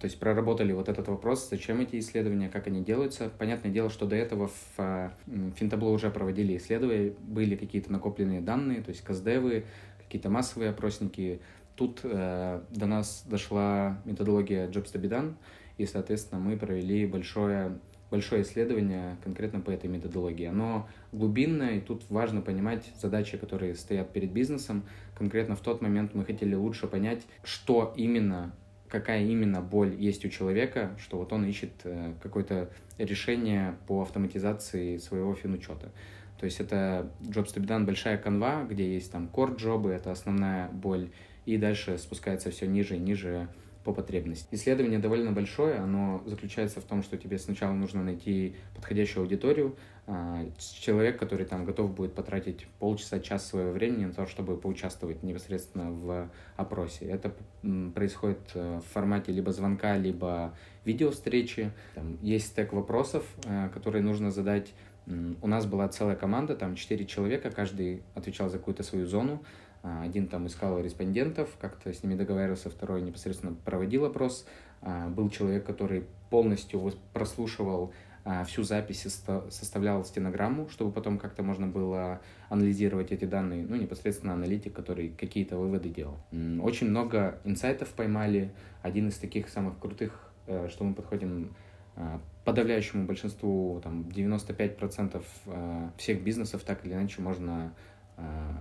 то 0.00 0.06
есть 0.06 0.18
проработали 0.18 0.72
вот 0.72 0.88
этот 0.88 1.08
вопрос, 1.08 1.48
зачем 1.48 1.80
эти 1.80 1.98
исследования, 1.98 2.48
как 2.48 2.66
они 2.66 2.82
делаются. 2.82 3.30
Понятное 3.38 3.70
дело, 3.70 3.90
что 3.90 4.06
до 4.06 4.16
этого 4.16 4.50
в 4.76 5.12
Финтабло 5.56 5.90
уже 5.90 6.10
проводили 6.10 6.56
исследования, 6.56 7.14
были 7.20 7.56
какие-то 7.56 7.92
накопленные 7.92 8.40
данные, 8.40 8.82
то 8.82 8.90
есть 8.90 9.02
КСДВы, 9.02 9.64
какие-то 9.98 10.30
массовые 10.30 10.70
опросники. 10.70 11.40
Тут 11.76 12.00
э, 12.04 12.62
до 12.70 12.86
нас 12.86 13.24
дошла 13.28 14.00
методология 14.04 14.68
be 14.68 15.08
done, 15.08 15.34
и, 15.76 15.86
соответственно, 15.86 16.40
мы 16.40 16.56
провели 16.56 17.04
большое 17.06 17.78
большое 18.10 18.42
исследование 18.42 19.16
конкретно 19.24 19.60
по 19.60 19.70
этой 19.70 19.88
методологии. 19.90 20.46
Оно 20.46 20.88
глубинное, 21.12 21.76
и 21.76 21.80
тут 21.80 22.04
важно 22.10 22.40
понимать 22.40 22.90
задачи, 23.00 23.36
которые 23.36 23.74
стоят 23.74 24.12
перед 24.12 24.30
бизнесом. 24.32 24.84
Конкретно 25.16 25.56
в 25.56 25.60
тот 25.60 25.82
момент 25.82 26.14
мы 26.14 26.24
хотели 26.24 26.54
лучше 26.54 26.86
понять, 26.86 27.22
что 27.42 27.92
именно, 27.96 28.54
какая 28.88 29.24
именно 29.24 29.60
боль 29.60 29.94
есть 29.96 30.24
у 30.24 30.28
человека, 30.28 30.96
что 30.98 31.18
вот 31.18 31.32
он 31.32 31.44
ищет 31.44 31.72
э, 31.84 32.12
какое-то 32.22 32.70
решение 32.98 33.76
по 33.86 34.02
автоматизации 34.02 34.98
своего 34.98 35.34
финучета. 35.34 35.90
То 36.38 36.46
есть 36.46 36.60
это 36.60 37.10
Jobs 37.22 37.54
to 37.54 37.60
be 37.60 37.66
done 37.66 37.84
большая 37.84 38.18
канва, 38.18 38.64
где 38.64 38.92
есть 38.92 39.10
там 39.10 39.30
core 39.32 39.56
джобы, 39.56 39.90
это 39.90 40.10
основная 40.10 40.68
боль, 40.68 41.10
и 41.46 41.56
дальше 41.56 41.98
спускается 41.98 42.50
все 42.50 42.66
ниже 42.66 42.96
и 42.96 42.98
ниже 42.98 43.48
по 43.84 43.92
потребности. 43.92 44.48
Исследование 44.50 44.98
довольно 44.98 45.30
большое, 45.30 45.76
оно 45.76 46.22
заключается 46.26 46.80
в 46.80 46.84
том, 46.84 47.02
что 47.02 47.16
тебе 47.18 47.38
сначала 47.38 47.72
нужно 47.72 48.02
найти 48.02 48.56
подходящую 48.74 49.22
аудиторию, 49.22 49.76
а, 50.06 50.46
человек, 50.58 51.18
который 51.18 51.46
там 51.46 51.64
готов 51.64 51.94
будет 51.94 52.14
потратить 52.14 52.66
полчаса, 52.78 53.20
час 53.20 53.46
своего 53.46 53.72
времени 53.72 54.06
на 54.06 54.12
то, 54.12 54.26
чтобы 54.26 54.56
поучаствовать 54.56 55.22
непосредственно 55.22 55.90
в 55.90 56.30
опросе. 56.56 57.06
Это 57.06 57.34
происходит 57.94 58.40
э, 58.54 58.80
в 58.80 58.92
формате 58.92 59.32
либо 59.32 59.52
звонка, 59.52 59.96
либо 59.96 60.54
видео-встречи. 60.84 61.70
Там 61.94 62.18
есть 62.22 62.48
стек 62.48 62.72
вопросов, 62.72 63.26
э, 63.44 63.68
которые 63.72 64.02
нужно 64.02 64.30
задать. 64.30 64.72
У 65.06 65.46
нас 65.46 65.66
была 65.66 65.86
целая 65.88 66.16
команда, 66.16 66.54
там 66.56 66.76
четыре 66.76 67.04
человека, 67.04 67.50
каждый 67.50 68.02
отвечал 68.14 68.48
за 68.48 68.58
какую-то 68.58 68.82
свою 68.82 69.06
зону. 69.06 69.42
А, 69.84 70.02
один 70.02 70.28
там 70.28 70.46
искал 70.46 70.80
респондентов, 70.80 71.50
как-то 71.60 71.92
с 71.92 72.02
ними 72.02 72.14
договаривался, 72.14 72.70
второй 72.70 73.02
непосредственно 73.02 73.54
проводил 73.64 74.06
опрос. 74.06 74.46
А, 74.80 75.08
был 75.10 75.28
человек, 75.28 75.66
который 75.66 76.06
полностью 76.30 76.90
прослушивал 77.12 77.92
а, 78.24 78.44
всю 78.44 78.62
запись, 78.62 79.02
составлял 79.50 80.02
стенограмму, 80.06 80.70
чтобы 80.70 80.90
потом 80.90 81.18
как-то 81.18 81.42
можно 81.42 81.66
было 81.66 82.22
анализировать 82.48 83.12
эти 83.12 83.26
данные, 83.26 83.66
ну, 83.68 83.76
непосредственно 83.76 84.32
аналитик, 84.32 84.72
который 84.72 85.10
какие-то 85.10 85.58
выводы 85.58 85.90
делал. 85.90 86.16
Очень 86.62 86.88
много 86.88 87.38
инсайтов 87.44 87.90
поймали. 87.90 88.52
Один 88.80 89.08
из 89.08 89.18
таких 89.18 89.50
самых 89.50 89.78
крутых, 89.78 90.32
э, 90.46 90.68
что 90.70 90.84
мы 90.84 90.94
подходим 90.94 91.54
подавляющему 92.44 93.06
большинству, 93.06 93.80
там, 93.82 94.02
95% 94.02 95.22
э, 95.46 95.90
всех 95.96 96.22
бизнесов 96.22 96.62
так 96.64 96.84
или 96.84 96.92
иначе 96.92 97.22
можно 97.22 97.72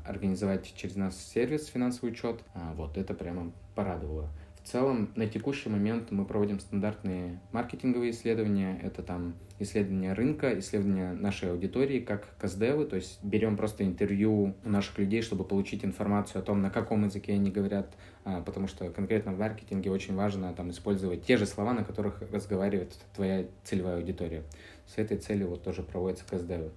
организовать 0.05 0.73
через 0.75 0.95
нас 0.95 1.17
сервис 1.17 1.67
финансовый 1.67 2.11
учет. 2.11 2.41
А, 2.53 2.73
вот 2.75 2.97
это 2.97 3.13
прямо 3.13 3.51
порадовало. 3.75 4.29
В 4.63 4.67
целом, 4.67 5.11
на 5.15 5.27
текущий 5.27 5.69
момент 5.69 6.11
мы 6.11 6.23
проводим 6.23 6.59
стандартные 6.59 7.41
маркетинговые 7.51 8.11
исследования. 8.11 8.79
Это 8.81 9.03
там 9.03 9.33
исследования 9.59 10.13
рынка, 10.13 10.57
исследования 10.59 11.13
нашей 11.13 11.51
аудитории, 11.51 11.99
как 11.99 12.35
каздевы, 12.37 12.85
то 12.85 12.95
есть 12.95 13.19
берем 13.23 13.57
просто 13.57 13.83
интервью 13.83 14.55
у 14.63 14.69
наших 14.69 14.97
людей, 14.99 15.21
чтобы 15.21 15.43
получить 15.43 15.83
информацию 15.83 16.41
о 16.41 16.45
том, 16.45 16.61
на 16.61 16.69
каком 16.69 17.03
языке 17.03 17.33
они 17.33 17.51
говорят, 17.51 17.93
а, 18.23 18.41
потому 18.41 18.67
что 18.67 18.89
конкретно 18.89 19.33
в 19.33 19.39
маркетинге 19.39 19.91
очень 19.91 20.15
важно 20.15 20.53
там 20.53 20.69
использовать 20.71 21.25
те 21.25 21.35
же 21.35 21.45
слова, 21.45 21.73
на 21.73 21.83
которых 21.83 22.21
разговаривает 22.31 22.93
твоя 23.13 23.45
целевая 23.63 23.97
аудитория. 23.97 24.43
С 24.87 24.97
этой 24.97 25.17
целью 25.17 25.49
вот 25.49 25.63
тоже 25.63 25.83
проводятся 25.83 26.25
каздевы. 26.25 26.71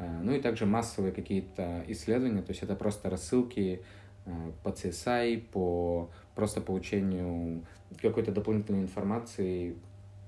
Э, 0.00 0.20
ну 0.22 0.32
и 0.32 0.40
также 0.40 0.66
массовые 0.66 1.12
какие-то 1.12 1.84
исследования, 1.88 2.42
то 2.42 2.50
есть 2.50 2.62
это 2.62 2.74
просто 2.74 3.10
рассылки 3.10 3.82
э, 4.24 4.52
по 4.62 4.70
CSI, 4.70 5.40
по 5.52 6.10
просто 6.34 6.60
получению 6.60 7.64
какой-то 8.00 8.32
дополнительной 8.32 8.82
информации 8.82 9.76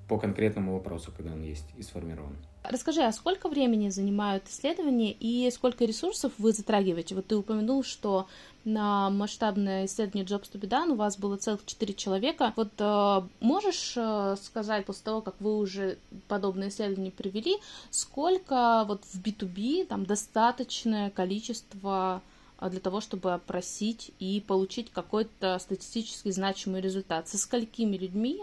по 0.09 0.19
конкретному 0.19 0.75
вопросу, 0.75 1.13
когда 1.17 1.33
он 1.33 1.43
есть 1.43 1.73
и 1.77 1.83
сформирован. 1.83 2.37
Расскажи, 2.65 3.03
а 3.03 3.11
сколько 3.11 3.49
времени 3.49 3.89
занимают 3.89 4.49
исследования 4.49 5.17
и 5.19 5.51
сколько 5.51 5.85
ресурсов 5.85 6.33
вы 6.39 6.53
затрагиваете? 6.53 7.17
Вот 7.17 7.27
ты 7.27 7.37
упомянул, 7.37 7.83
что 7.83 8.29
на 8.65 9.11
масштабное 9.11 9.87
исследование 9.87 10.25
Jobs 10.25 10.49
to 10.53 10.61
be 10.61 10.69
done 10.69 10.93
у 10.93 10.95
вас 10.95 11.19
было 11.19 11.37
целых 11.37 11.67
четыре 11.67 11.93
человека. 11.93 12.53
Вот 12.55 12.71
э, 12.79 13.23
можешь 13.41 13.95
э, 13.97 14.37
сказать, 14.41 14.87
после 14.87 15.03
того, 15.03 15.23
как 15.23 15.35
вы 15.41 15.59
уже 15.59 15.99
подобное 16.29 16.69
исследование 16.69 17.11
привели, 17.11 17.57
сколько 17.91 18.85
вот 18.87 19.05
в 19.07 19.21
B2B 19.21 19.87
там 19.87 20.07
достаточное 20.07 21.11
количество 21.11 22.23
э, 22.61 22.71
для 22.71 22.79
того, 22.79 23.01
чтобы 23.01 23.33
опросить 23.35 24.13
и 24.21 24.41
получить 24.47 24.93
какой-то 24.93 25.59
статистически 25.59 26.31
значимый 26.31 26.81
результат? 26.81 27.29
Со 27.29 27.39
сколькими 27.39 27.97
людьми 27.97 28.41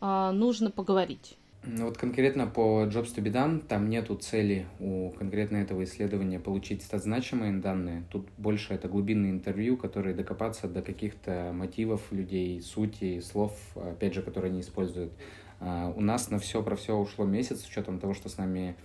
э, 0.00 0.30
нужно 0.30 0.70
поговорить? 0.70 1.36
Ну, 1.64 1.86
вот 1.86 1.98
конкретно 1.98 2.46
по 2.46 2.84
Jobs 2.84 3.14
to 3.14 3.22
be 3.22 3.32
done, 3.32 3.60
там 3.66 3.90
нету 3.90 4.14
цели 4.14 4.66
у 4.78 5.10
конкретно 5.10 5.56
этого 5.56 5.82
исследования 5.84 6.38
получить 6.38 6.82
статзначимые 6.82 7.52
данные. 7.54 8.04
Тут 8.10 8.28
больше 8.38 8.74
это 8.74 8.88
глубинные 8.88 9.32
интервью, 9.32 9.76
которые 9.76 10.14
докопаться 10.14 10.68
до 10.68 10.82
каких-то 10.82 11.50
мотивов 11.52 12.12
людей, 12.12 12.62
сути, 12.62 13.20
слов, 13.20 13.52
опять 13.74 14.14
же, 14.14 14.22
которые 14.22 14.50
они 14.50 14.60
используют. 14.60 15.12
А 15.58 15.92
у 15.94 16.00
нас 16.00 16.30
на 16.30 16.38
все 16.38 16.62
про 16.62 16.76
все 16.76 16.96
ушло 16.96 17.24
месяц, 17.24 17.62
с 17.62 17.66
учетом 17.66 17.98
того, 17.98 18.14
что 18.14 18.28
с 18.28 18.38
нами 18.38 18.76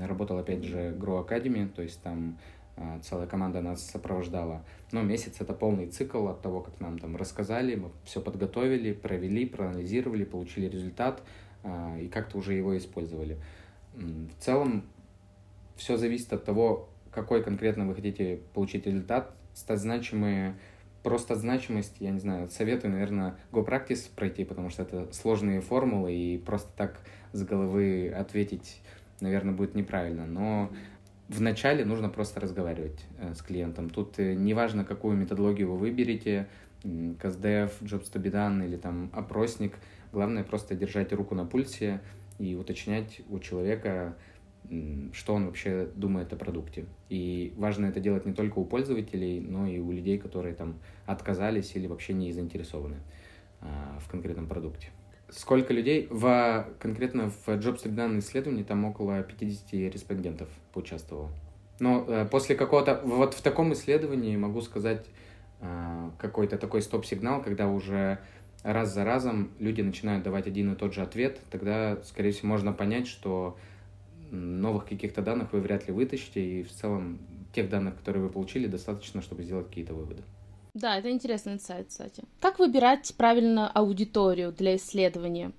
работал, 0.00 0.36
опять 0.38 0.64
же, 0.64 0.94
Grow 0.98 1.26
Academy, 1.26 1.68
то 1.68 1.80
есть 1.80 2.02
там 2.02 2.38
а, 2.76 2.98
целая 3.02 3.26
команда 3.26 3.62
нас 3.62 3.82
сопровождала. 3.82 4.64
Но 4.90 5.00
месяц 5.00 5.36
это 5.40 5.54
полный 5.54 5.86
цикл 5.86 6.26
от 6.26 6.42
того, 6.42 6.60
как 6.60 6.80
нам 6.80 6.98
там 6.98 7.16
рассказали, 7.16 7.76
мы 7.76 7.90
все 8.04 8.20
подготовили, 8.20 8.92
провели, 8.92 9.46
проанализировали, 9.46 10.24
получили 10.24 10.68
результат– 10.68 11.22
и 12.00 12.08
как-то 12.08 12.38
уже 12.38 12.54
его 12.54 12.76
использовали. 12.76 13.38
В 13.94 14.34
целом, 14.40 14.84
все 15.76 15.96
зависит 15.96 16.32
от 16.32 16.44
того, 16.44 16.88
какой 17.10 17.42
конкретно 17.42 17.86
вы 17.86 17.94
хотите 17.94 18.40
получить 18.52 18.86
результат. 18.86 19.34
Стать 19.54 19.78
значимые, 19.78 20.56
просто 21.04 21.36
значимость, 21.36 21.96
я 22.00 22.10
не 22.10 22.18
знаю, 22.18 22.48
советую, 22.48 22.92
наверное, 22.92 23.36
GoPractice 23.52 24.10
пройти, 24.16 24.44
потому 24.44 24.68
что 24.68 24.82
это 24.82 25.12
сложные 25.12 25.60
формулы, 25.60 26.12
и 26.12 26.38
просто 26.38 26.70
так 26.76 27.00
с 27.32 27.44
головы 27.44 28.08
ответить, 28.08 28.80
наверное, 29.20 29.54
будет 29.54 29.76
неправильно. 29.76 30.26
Но 30.26 30.70
вначале 31.28 31.84
нужно 31.84 32.08
просто 32.08 32.40
разговаривать 32.40 33.04
э, 33.18 33.34
с 33.34 33.42
клиентом. 33.42 33.90
Тут 33.90 34.18
э, 34.18 34.34
неважно, 34.34 34.84
какую 34.84 35.16
методологию 35.16 35.70
вы 35.70 35.78
выберете, 35.78 36.48
CastDev, 36.82 37.70
Jobs 37.80 38.12
to 38.12 38.22
be 38.22 38.30
done 38.30 38.64
или 38.64 38.76
там 38.76 39.10
опросник– 39.12 39.74
Главное 40.14 40.44
просто 40.44 40.76
держать 40.76 41.12
руку 41.12 41.34
на 41.34 41.44
пульсе 41.44 42.00
и 42.38 42.54
уточнять 42.54 43.20
у 43.30 43.40
человека, 43.40 44.16
что 45.12 45.34
он 45.34 45.46
вообще 45.46 45.88
думает 45.96 46.32
о 46.32 46.36
продукте. 46.36 46.84
И 47.08 47.52
важно 47.56 47.86
это 47.86 47.98
делать 47.98 48.24
не 48.24 48.32
только 48.32 48.60
у 48.60 48.64
пользователей, 48.64 49.40
но 49.40 49.66
и 49.66 49.80
у 49.80 49.90
людей, 49.90 50.18
которые 50.18 50.54
там 50.54 50.78
отказались 51.04 51.74
или 51.74 51.88
вообще 51.88 52.12
не 52.12 52.30
заинтересованы 52.30 52.98
а, 53.60 53.98
в 54.00 54.08
конкретном 54.08 54.46
продукте. 54.46 54.90
Сколько 55.36 55.72
людей? 55.72 56.06
В, 56.10 56.68
конкретно 56.78 57.28
в 57.28 57.48
Jobs 57.48 57.88
данном 57.88 58.20
исследовании 58.20 58.62
там 58.62 58.84
около 58.84 59.20
50 59.22 59.72
респондентов 59.92 60.48
поучаствовало. 60.72 61.30
Но 61.80 62.04
э, 62.06 62.26
после 62.30 62.54
какого-то... 62.54 63.00
Вот 63.04 63.34
в 63.34 63.42
таком 63.42 63.72
исследовании 63.72 64.36
могу 64.36 64.60
сказать 64.60 65.06
э, 65.60 66.10
какой-то 66.18 66.56
такой 66.56 66.82
стоп-сигнал, 66.82 67.42
когда 67.42 67.66
уже 67.66 68.20
раз 68.62 68.94
за 68.94 69.04
разом 69.04 69.50
люди 69.58 69.82
начинают 69.82 70.22
давать 70.22 70.46
один 70.46 70.72
и 70.72 70.76
тот 70.76 70.94
же 70.94 71.02
ответ, 71.02 71.40
тогда, 71.50 71.98
скорее 72.04 72.30
всего, 72.30 72.48
можно 72.48 72.72
понять, 72.72 73.08
что 73.08 73.58
новых 74.30 74.86
каких-то 74.86 75.20
данных 75.20 75.52
вы 75.52 75.60
вряд 75.60 75.88
ли 75.88 75.92
вытащите, 75.92 76.60
и 76.60 76.62
в 76.62 76.70
целом 76.70 77.18
тех 77.52 77.68
данных, 77.68 77.96
которые 77.96 78.22
вы 78.22 78.30
получили, 78.30 78.68
достаточно, 78.68 79.20
чтобы 79.20 79.42
сделать 79.42 79.66
какие-то 79.66 79.94
выводы. 79.94 80.22
Да, 80.74 80.98
это 80.98 81.10
интересный 81.10 81.52
инсайт, 81.52 81.88
кстати. 81.88 82.24
Как 82.40 82.58
выбирать 82.58 83.14
правильно 83.16 83.70
аудиторию 83.70 84.50
для 84.50 84.74
исследования? 84.74 85.52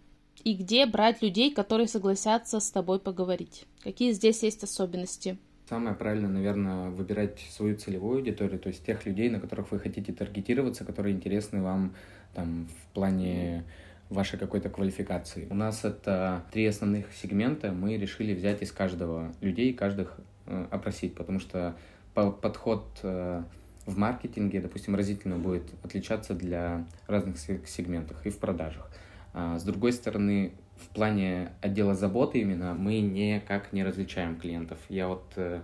И 0.43 0.53
где 0.53 0.85
брать 0.85 1.21
людей, 1.21 1.53
которые 1.53 1.87
согласятся 1.87 2.59
с 2.59 2.69
тобой 2.69 2.99
поговорить? 2.99 3.65
Какие 3.81 4.11
здесь 4.11 4.43
есть 4.43 4.63
особенности? 4.63 5.37
Самое 5.69 5.95
правильное, 5.95 6.29
наверное, 6.29 6.89
выбирать 6.89 7.39
свою 7.49 7.77
целевую 7.77 8.17
аудиторию, 8.17 8.59
то 8.59 8.67
есть 8.67 8.85
тех 8.85 9.05
людей, 9.05 9.29
на 9.29 9.39
которых 9.39 9.71
вы 9.71 9.79
хотите 9.79 10.11
таргетироваться, 10.11 10.83
которые 10.83 11.15
интересны 11.15 11.61
вам 11.61 11.95
там, 12.35 12.67
в 12.67 12.93
плане 12.93 13.63
вашей 14.09 14.37
какой-то 14.37 14.69
квалификации. 14.69 15.47
У 15.49 15.55
нас 15.55 15.85
это 15.85 16.43
три 16.51 16.65
основных 16.65 17.13
сегмента. 17.13 17.71
Мы 17.71 17.97
решили 17.97 18.35
взять 18.35 18.61
из 18.61 18.71
каждого 18.71 19.33
людей, 19.39 19.73
каждых 19.73 20.19
э, 20.45 20.67
опросить, 20.69 21.15
потому 21.15 21.39
что 21.39 21.75
подход 22.13 22.85
э, 23.01 23.43
в 23.85 23.97
маркетинге, 23.97 24.61
допустим, 24.61 24.95
разительно 24.95 25.37
будет 25.37 25.63
отличаться 25.83 26.33
для 26.33 26.85
разных 27.07 27.37
сегментов 27.37 28.25
и 28.25 28.29
в 28.29 28.37
продажах. 28.39 28.89
А 29.33 29.59
с 29.59 29.63
другой 29.63 29.93
стороны, 29.93 30.53
в 30.77 30.89
плане 30.89 31.51
отдела 31.61 31.93
заботы 31.93 32.39
именно 32.39 32.73
мы 32.73 32.99
никак 32.99 33.73
не 33.73 33.83
различаем 33.83 34.37
клиентов. 34.37 34.79
Я 34.89 35.07
вот 35.07 35.25
э, 35.35 35.61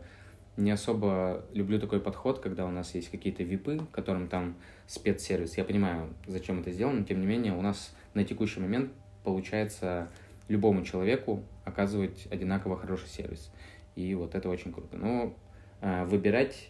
не 0.57 0.71
особо 0.71 1.45
люблю 1.53 1.79
такой 1.79 1.99
подход, 1.99 2.39
когда 2.39 2.65
у 2.65 2.69
нас 2.69 2.93
есть 2.95 3.09
какие-то 3.09 3.43
випы, 3.43 3.79
которым 3.91 4.27
там 4.27 4.55
спецсервис. 4.87 5.57
Я 5.57 5.63
понимаю, 5.63 6.13
зачем 6.27 6.61
это 6.61 6.71
сделано, 6.71 6.99
но 6.99 7.05
тем 7.05 7.21
не 7.21 7.25
менее 7.25 7.53
у 7.53 7.61
нас 7.61 7.95
на 8.13 8.23
текущий 8.23 8.59
момент 8.59 8.91
получается 9.23 10.09
любому 10.47 10.83
человеку 10.83 11.43
оказывать 11.63 12.27
одинаково 12.29 12.77
хороший 12.77 13.07
сервис. 13.07 13.51
И 13.95 14.13
вот 14.15 14.35
это 14.35 14.49
очень 14.49 14.71
круто. 14.71 14.97
Но 14.97 15.33
э, 15.81 16.05
выбирать 16.05 16.69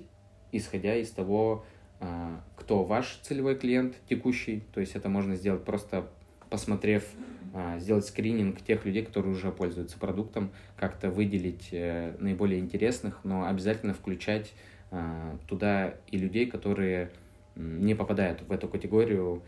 исходя 0.51 0.95
из 0.95 1.09
того, 1.11 1.65
а, 1.99 2.41
кто 2.55 2.83
ваш 2.83 3.19
целевой 3.21 3.55
клиент 3.55 3.95
текущий. 4.09 4.63
То 4.73 4.79
есть 4.81 4.95
это 4.95 5.07
можно 5.07 5.35
сделать 5.35 5.63
просто 5.63 6.07
посмотрев, 6.49 7.05
а, 7.53 7.77
сделать 7.79 8.05
скрининг 8.05 8.61
тех 8.61 8.85
людей, 8.85 9.05
которые 9.05 9.33
уже 9.33 9.51
пользуются 9.51 9.99
продуктом, 9.99 10.49
как-то 10.77 11.11
выделить 11.11 11.69
э, 11.71 12.15
наиболее 12.19 12.59
интересных, 12.59 13.19
но 13.23 13.45
обязательно 13.45 13.93
включать 13.93 14.53
а, 14.89 15.37
туда 15.47 15.93
и 16.07 16.17
людей, 16.17 16.47
которые 16.47 17.11
не 17.55 17.93
попадают 17.93 18.41
в 18.41 18.51
эту 18.51 18.67
категорию 18.67 19.43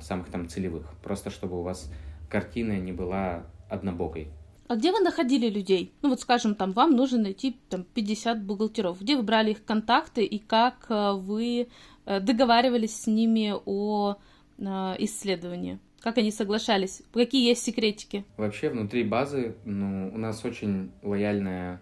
самых 0.00 0.28
там 0.28 0.48
целевых. 0.48 0.92
Просто 1.02 1.30
чтобы 1.30 1.58
у 1.58 1.62
вас 1.62 1.90
картина 2.28 2.78
не 2.78 2.92
была 2.92 3.44
однобокой. 3.68 4.28
А 4.68 4.76
где 4.76 4.92
вы 4.92 5.00
находили 5.00 5.48
людей? 5.48 5.92
Ну 6.02 6.10
вот, 6.10 6.20
скажем, 6.20 6.54
там 6.54 6.72
вам 6.72 6.92
нужно 6.96 7.18
найти 7.18 7.56
там 7.68 7.84
50 7.84 8.42
бухгалтеров. 8.44 9.00
Где 9.00 9.16
вы 9.16 9.22
брали 9.22 9.50
их 9.50 9.64
контакты 9.64 10.24
и 10.24 10.38
как 10.38 10.86
э, 10.88 11.12
вы 11.12 11.68
э, 12.06 12.20
договаривались 12.20 13.02
с 13.02 13.06
ними 13.06 13.54
о 13.64 14.16
э, 14.58 14.64
исследовании? 14.98 15.78
Как 16.00 16.18
они 16.18 16.30
соглашались? 16.30 17.02
Какие 17.12 17.48
есть 17.48 17.62
секретики? 17.62 18.24
Вообще 18.36 18.70
внутри 18.70 19.04
базы 19.04 19.56
ну, 19.64 20.10
у 20.12 20.18
нас 20.18 20.44
очень 20.44 20.90
лояльная 21.02 21.80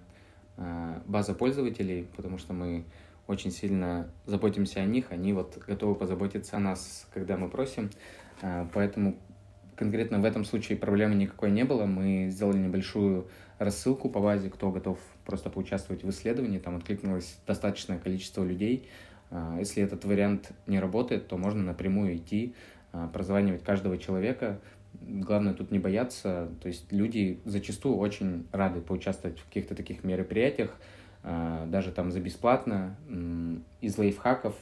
база 1.07 1.33
пользователей, 1.33 2.07
потому 2.17 2.37
что 2.37 2.53
мы 2.53 2.85
очень 3.27 3.51
сильно 3.51 4.13
заботимся 4.27 4.81
о 4.81 4.85
них, 4.85 5.07
они 5.09 5.33
вот 5.33 5.57
готовы 5.67 5.95
позаботиться 5.95 6.59
о 6.59 6.61
нас, 6.61 7.09
когда 7.15 7.39
мы 7.39 7.49
просим. 7.49 7.89
Поэтому 8.75 9.17
конкретно 9.81 10.21
в 10.21 10.27
этом 10.27 10.45
случае 10.45 10.77
проблемы 10.77 11.15
никакой 11.15 11.51
не 11.51 11.65
было. 11.65 11.87
Мы 11.87 12.29
сделали 12.29 12.59
небольшую 12.59 13.29
рассылку 13.59 14.11
по 14.11 14.21
базе, 14.21 14.51
кто 14.51 14.71
готов 14.71 14.99
просто 15.25 15.49
поучаствовать 15.49 16.05
в 16.05 16.11
исследовании. 16.11 16.59
Там 16.59 16.77
откликнулось 16.77 17.39
достаточное 17.47 17.99
количество 17.99 18.45
людей. 18.45 18.91
А, 19.31 19.57
если 19.59 19.83
этот 19.83 20.05
вариант 20.05 20.53
не 20.67 20.79
работает, 20.79 21.29
то 21.29 21.39
можно 21.39 21.63
напрямую 21.63 22.17
идти, 22.17 22.55
а, 22.93 23.09
прозванивать 23.09 23.65
каждого 23.65 23.97
человека. 23.97 24.61
Главное 25.01 25.55
тут 25.55 25.71
не 25.71 25.79
бояться. 25.79 26.51
То 26.61 26.69
есть 26.69 26.93
люди 26.93 27.41
зачастую 27.47 27.97
очень 27.97 28.47
рады 28.53 28.83
поучаствовать 28.83 29.39
в 29.39 29.47
каких-то 29.47 29.75
таких 29.75 30.05
мероприятиях, 30.05 30.77
а, 31.23 31.65
даже 31.67 31.91
там 31.91 32.13
за 32.13 32.21
бесплатно. 32.21 32.97
Из 33.81 33.97
лайфхаков 33.97 34.55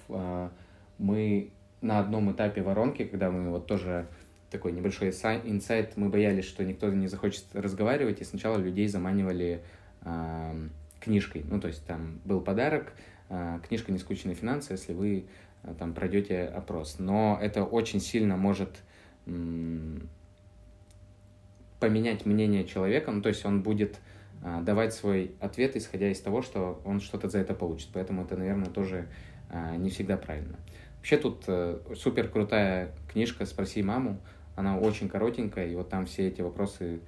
мы 0.99 1.51
на 1.81 1.99
одном 1.99 2.31
этапе 2.31 2.63
воронки, 2.63 3.05
когда 3.05 3.33
мы 3.33 3.51
вот 3.51 3.67
тоже 3.67 4.07
такой 4.51 4.73
небольшой 4.73 5.11
инсайт. 5.11 5.97
Мы 5.97 6.09
боялись, 6.09 6.45
что 6.45 6.65
никто 6.65 6.89
не 6.91 7.09
захочет 7.09 7.45
разговаривать, 7.53 8.21
и 8.21 8.25
сначала 8.25 8.57
людей 8.57 8.89
заманивали 8.89 9.63
э, 10.03 10.69
книжкой. 11.01 11.45
Ну, 11.49 11.61
то 11.61 11.69
есть 11.69 11.85
там 11.87 12.21
был 12.25 12.41
подарок, 12.41 12.93
э, 13.29 13.61
книжка 13.67 13.93
«Нескучные 13.93 14.35
финансы», 14.35 14.73
если 14.73 14.93
вы 14.93 15.27
э, 15.63 15.75
там 15.79 15.95
пройдете 15.95 16.45
опрос. 16.45 16.97
Но 16.99 17.39
это 17.41 17.65
очень 17.65 18.01
сильно 18.01 18.37
может 18.37 18.77
э, 19.27 19.99
поменять 21.81 22.27
мнение 22.27 22.65
человека, 22.65 23.11
ну, 23.11 23.23
то 23.23 23.29
есть 23.29 23.45
он 23.45 23.63
будет 23.63 23.99
э, 24.43 24.61
давать 24.63 24.95
свой 24.95 25.33
ответ, 25.41 25.77
исходя 25.77 26.11
из 26.11 26.21
того, 26.21 26.43
что 26.43 26.81
он 26.85 27.01
что-то 27.01 27.29
за 27.29 27.39
это 27.39 27.55
получит. 27.55 27.91
Поэтому 27.93 28.25
это, 28.25 28.37
наверное, 28.37 28.71
тоже 28.71 29.09
э, 29.51 29.77
не 29.77 29.91
всегда 29.91 30.17
правильно. 30.17 30.59
Вообще 30.97 31.17
тут 31.17 31.45
э, 31.47 31.79
супер 31.97 32.29
крутая 32.29 32.93
книжка 33.13 33.47
«Спроси 33.47 33.83
маму», 33.83 34.21
она 34.59 34.77
очень 34.77 35.09
коротенькая, 35.09 35.69
и 35.69 35.75
вот 35.77 35.89
там 35.89 36.07
все 36.07 36.27
эти 36.27 36.41
вопросы 36.41 37.01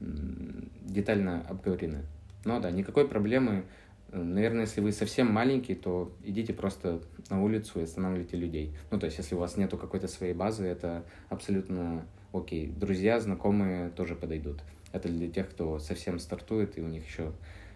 детально 0.00 1.46
обговорены. 1.48 2.02
Но 2.44 2.58
да, 2.60 2.70
никакой 2.72 3.06
проблемы. 3.06 3.64
Наверное, 4.12 4.62
если 4.62 4.80
вы 4.80 4.90
совсем 4.90 5.32
маленький, 5.32 5.74
то 5.74 6.12
идите 6.24 6.52
просто 6.52 7.00
на 7.30 7.42
улицу 7.42 7.80
и 7.80 7.84
останавливайте 7.84 8.36
людей. 8.36 8.76
Ну, 8.90 8.98
то 8.98 9.06
есть, 9.06 9.18
если 9.18 9.36
у 9.36 9.38
вас 9.38 9.56
нету 9.56 9.78
какой-то 9.78 10.08
своей 10.08 10.34
базы, 10.34 10.64
это 10.64 11.04
абсолютно 11.28 12.04
окей. 12.32 12.66
Друзья, 12.68 13.20
знакомые 13.20 13.90
тоже 13.90 14.16
подойдут. 14.16 14.62
Это 14.92 15.08
для 15.08 15.28
тех, 15.28 15.48
кто 15.48 15.78
совсем 15.78 16.18
стартует, 16.18 16.76
и 16.76 16.80
у 16.80 16.88
них 16.88 17.06
еще 17.06 17.32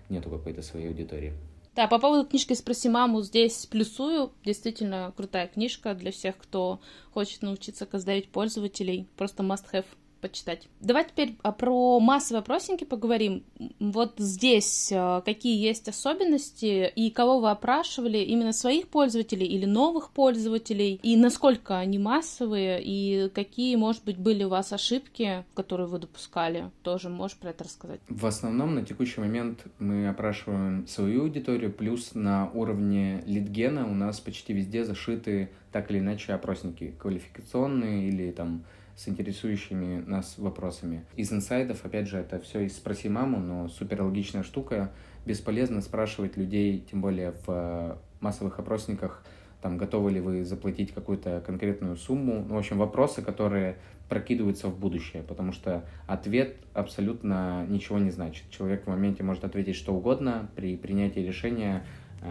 нету 0.08 0.28
какой-то 0.28 0.62
своей 0.62 0.88
аудитории. 0.88 1.34
Да, 1.76 1.87
по 1.87 1.98
поводу 1.98 2.28
книжки 2.28 2.52
«Спроси 2.52 2.88
маму» 2.88 3.22
здесь 3.22 3.66
плюсую. 3.66 4.33
Действительно 4.44 5.12
крутая 5.16 5.46
книжка 5.46 5.94
для 5.94 6.11
всех, 6.11 6.37
кто 6.37 6.80
хочет 7.12 7.42
научиться 7.42 7.87
каздавить 7.87 8.28
пользователей. 8.30 9.06
Просто 9.16 9.42
must-have 9.44 9.87
почитать. 10.20 10.68
Давай 10.80 11.04
теперь 11.04 11.37
а, 11.42 11.52
про 11.52 11.98
массовые 12.00 12.40
опросники 12.40 12.85
поговорим. 12.85 13.44
Вот 13.78 14.14
здесь 14.18 14.92
а, 14.94 15.20
какие 15.22 15.61
есть 15.61 15.88
особенности 15.88 16.90
и 16.94 17.11
кого 17.11 17.40
вы 17.40 17.50
опрашивали, 17.50 18.18
именно 18.18 18.52
своих 18.52 18.88
пользователей 18.88 19.46
или 19.46 19.66
новых 19.66 20.11
пользователей, 20.11 21.00
и 21.02 21.16
насколько 21.16 21.78
они 21.78 21.98
массовые, 21.98 22.80
и 22.83 23.28
какие, 23.30 23.76
может 23.76 24.04
быть, 24.04 24.18
были 24.18 24.44
у 24.44 24.48
вас 24.48 24.72
ошибки, 24.72 25.44
которые 25.54 25.87
вы 25.87 25.98
допускали, 25.98 26.70
тоже 26.83 27.09
можешь 27.09 27.37
про 27.37 27.50
это 27.50 27.64
рассказать? 27.64 28.00
В 28.09 28.26
основном 28.26 28.74
на 28.74 28.85
текущий 28.85 29.20
момент 29.20 29.64
мы 29.78 30.09
опрашиваем 30.09 30.87
свою 30.87 31.22
аудиторию, 31.22 31.72
плюс 31.72 32.14
на 32.14 32.50
уровне 32.52 33.22
лидгена 33.26 33.87
у 33.87 33.94
нас 33.94 34.20
почти 34.20 34.52
везде 34.52 34.85
зашиты 34.85 35.50
так 35.72 35.90
или 35.90 35.98
иначе 35.98 36.33
опросники 36.33 36.94
квалификационные 36.98 38.09
или 38.09 38.30
там 38.33 38.64
с 39.00 39.08
интересующими 39.08 40.04
нас 40.06 40.36
вопросами. 40.36 41.06
Из 41.16 41.32
инсайдов, 41.32 41.86
опять 41.86 42.06
же, 42.06 42.18
это 42.18 42.38
все 42.38 42.60
из 42.60 42.76
«Спроси 42.76 43.08
маму», 43.08 43.40
но 43.40 43.68
супер 43.68 44.02
логичная 44.02 44.42
штука. 44.42 44.92
Бесполезно 45.24 45.80
спрашивать 45.80 46.36
людей, 46.36 46.84
тем 46.90 47.00
более 47.00 47.32
в 47.32 47.44
э, 47.48 47.96
массовых 48.20 48.58
опросниках, 48.58 49.24
там, 49.62 49.78
готовы 49.78 50.10
ли 50.10 50.20
вы 50.20 50.44
заплатить 50.44 50.92
какую-то 50.92 51.42
конкретную 51.46 51.96
сумму. 51.96 52.44
Ну, 52.46 52.56
в 52.56 52.58
общем, 52.58 52.76
вопросы, 52.76 53.22
которые 53.22 53.78
прокидываются 54.10 54.68
в 54.68 54.78
будущее, 54.78 55.22
потому 55.22 55.52
что 55.52 55.82
ответ 56.06 56.56
абсолютно 56.74 57.64
ничего 57.68 57.98
не 57.98 58.10
значит. 58.10 58.50
Человек 58.50 58.84
в 58.84 58.88
моменте 58.88 59.22
может 59.22 59.44
ответить 59.44 59.76
что 59.76 59.94
угодно, 59.94 60.50
при 60.56 60.76
принятии 60.76 61.20
решения 61.20 61.86
э, 62.20 62.26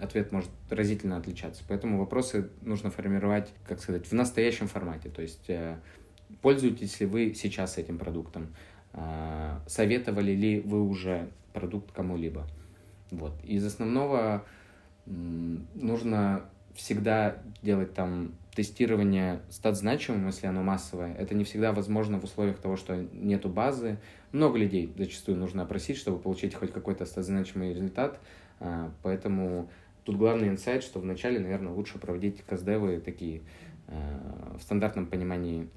ответ 0.00 0.32
может 0.32 0.50
разительно 0.70 1.16
отличаться. 1.16 1.62
Поэтому 1.68 1.98
вопросы 1.98 2.50
нужно 2.62 2.90
формировать, 2.90 3.52
как 3.66 3.80
сказать, 3.80 4.06
в 4.06 4.12
настоящем 4.12 4.68
формате. 4.68 5.08
То 5.08 5.22
есть 5.22 5.48
э, 5.48 5.76
пользуетесь 6.42 7.00
ли 7.00 7.06
вы 7.06 7.34
сейчас 7.34 7.78
этим 7.78 7.98
продуктом, 7.98 8.54
э, 8.92 9.58
советовали 9.66 10.32
ли 10.32 10.60
вы 10.60 10.82
уже 10.82 11.30
продукт 11.52 11.92
кому-либо. 11.92 12.46
Вот. 13.10 13.32
Из 13.44 13.64
основного 13.64 14.44
нужно 15.06 16.44
всегда 16.74 17.38
делать 17.62 17.94
там 17.94 18.32
тестирование 18.54 19.40
стат 19.50 19.76
значимым, 19.76 20.26
если 20.26 20.46
оно 20.46 20.62
массовое. 20.62 21.14
Это 21.14 21.34
не 21.34 21.44
всегда 21.44 21.72
возможно 21.72 22.18
в 22.18 22.24
условиях 22.24 22.58
того, 22.58 22.76
что 22.76 22.96
нету 22.96 23.48
базы. 23.48 23.98
Много 24.32 24.58
людей 24.58 24.92
зачастую 24.96 25.38
нужно 25.38 25.62
опросить, 25.62 25.96
чтобы 25.96 26.18
получить 26.18 26.54
хоть 26.54 26.72
какой-то 26.72 27.06
стат 27.06 27.24
значимый 27.24 27.70
результат. 27.70 28.20
Э, 28.60 28.90
поэтому 29.02 29.70
Тут 30.06 30.18
главный 30.18 30.48
инсайт, 30.48 30.84
что 30.84 31.00
вначале, 31.00 31.40
наверное, 31.40 31.72
лучше 31.72 31.98
проводить 31.98 32.40
каздевы 32.42 33.00
такие 33.00 33.42
в 33.88 34.62
стандартном 34.62 35.06
понимании 35.06 35.68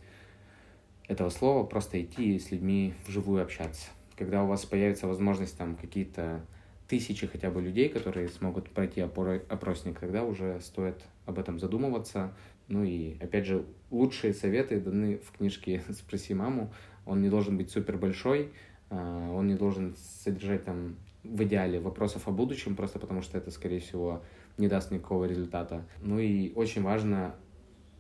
этого 1.07 1.29
слова 1.29 1.65
просто 1.65 1.99
идти 1.99 2.37
с 2.37 2.51
людьми 2.51 2.93
вживую 3.07 3.41
общаться. 3.41 3.87
Когда 4.15 4.43
у 4.43 4.47
вас 4.47 4.65
появится 4.65 5.07
возможность 5.07 5.57
там 5.57 5.75
какие-то 5.75 6.45
тысячи 6.87 7.25
хотя 7.25 7.49
бы 7.49 7.59
людей, 7.59 7.89
которые 7.89 8.29
смогут 8.29 8.69
пройти 8.69 9.01
опросник, 9.01 9.99
тогда 9.99 10.23
уже 10.23 10.59
стоит 10.61 11.01
об 11.25 11.39
этом 11.39 11.57
задумываться. 11.57 12.31
Ну 12.67 12.83
и, 12.83 13.17
опять 13.19 13.47
же, 13.47 13.65
лучшие 13.89 14.35
советы 14.35 14.79
даны 14.79 15.17
в 15.17 15.35
книжке 15.35 15.83
«Спроси 15.89 16.35
маму». 16.35 16.71
Он 17.07 17.23
не 17.23 17.29
должен 17.29 17.57
быть 17.57 17.71
супер 17.71 17.97
большой, 17.97 18.51
а, 18.91 19.31
он 19.31 19.47
не 19.47 19.55
должен 19.55 19.95
содержать 20.23 20.65
там 20.65 20.97
в 21.29 21.43
идеале 21.43 21.79
вопросов 21.79 22.27
о 22.27 22.31
будущем, 22.31 22.75
просто 22.75 22.99
потому 22.99 23.21
что 23.21 23.37
это, 23.37 23.51
скорее 23.51 23.79
всего, 23.79 24.21
не 24.57 24.67
даст 24.67 24.91
никакого 24.91 25.25
результата. 25.25 25.85
Ну 26.01 26.19
и 26.19 26.53
очень 26.53 26.83
важно 26.83 27.35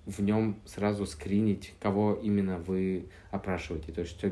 в 0.05 0.21
нем 0.21 0.59
сразу 0.65 1.05
скринить, 1.05 1.73
кого 1.79 2.15
именно 2.15 2.57
вы 2.57 3.05
опрашиваете. 3.31 3.91
То 3.91 4.01
есть, 4.01 4.23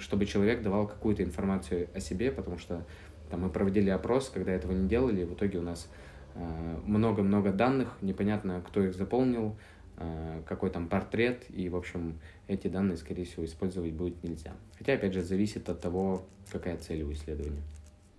чтобы 0.00 0.26
человек 0.26 0.62
давал 0.62 0.86
какую-то 0.86 1.22
информацию 1.22 1.88
о 1.94 2.00
себе, 2.00 2.30
потому 2.30 2.58
что 2.58 2.84
там, 3.30 3.40
мы 3.40 3.48
проводили 3.48 3.88
опрос, 3.88 4.28
когда 4.28 4.52
этого 4.52 4.72
не 4.72 4.88
делали, 4.88 5.24
в 5.24 5.32
итоге 5.32 5.58
у 5.58 5.62
нас 5.62 5.88
э, 6.34 6.76
много-много 6.84 7.48
э, 7.48 7.52
данных, 7.52 7.96
непонятно, 8.02 8.62
кто 8.66 8.82
их 8.84 8.94
заполнил, 8.94 9.56
э, 9.96 10.42
какой 10.46 10.68
там 10.68 10.86
портрет, 10.86 11.44
и, 11.48 11.70
в 11.70 11.76
общем, 11.76 12.18
эти 12.46 12.68
данные, 12.68 12.98
скорее 12.98 13.24
всего, 13.24 13.46
использовать 13.46 13.92
будет 13.92 14.22
нельзя. 14.22 14.52
Хотя, 14.76 14.94
опять 14.94 15.14
же, 15.14 15.22
зависит 15.22 15.68
от 15.70 15.80
того, 15.80 16.26
какая 16.50 16.76
цель 16.76 17.02
у 17.04 17.12
исследования. 17.12 17.62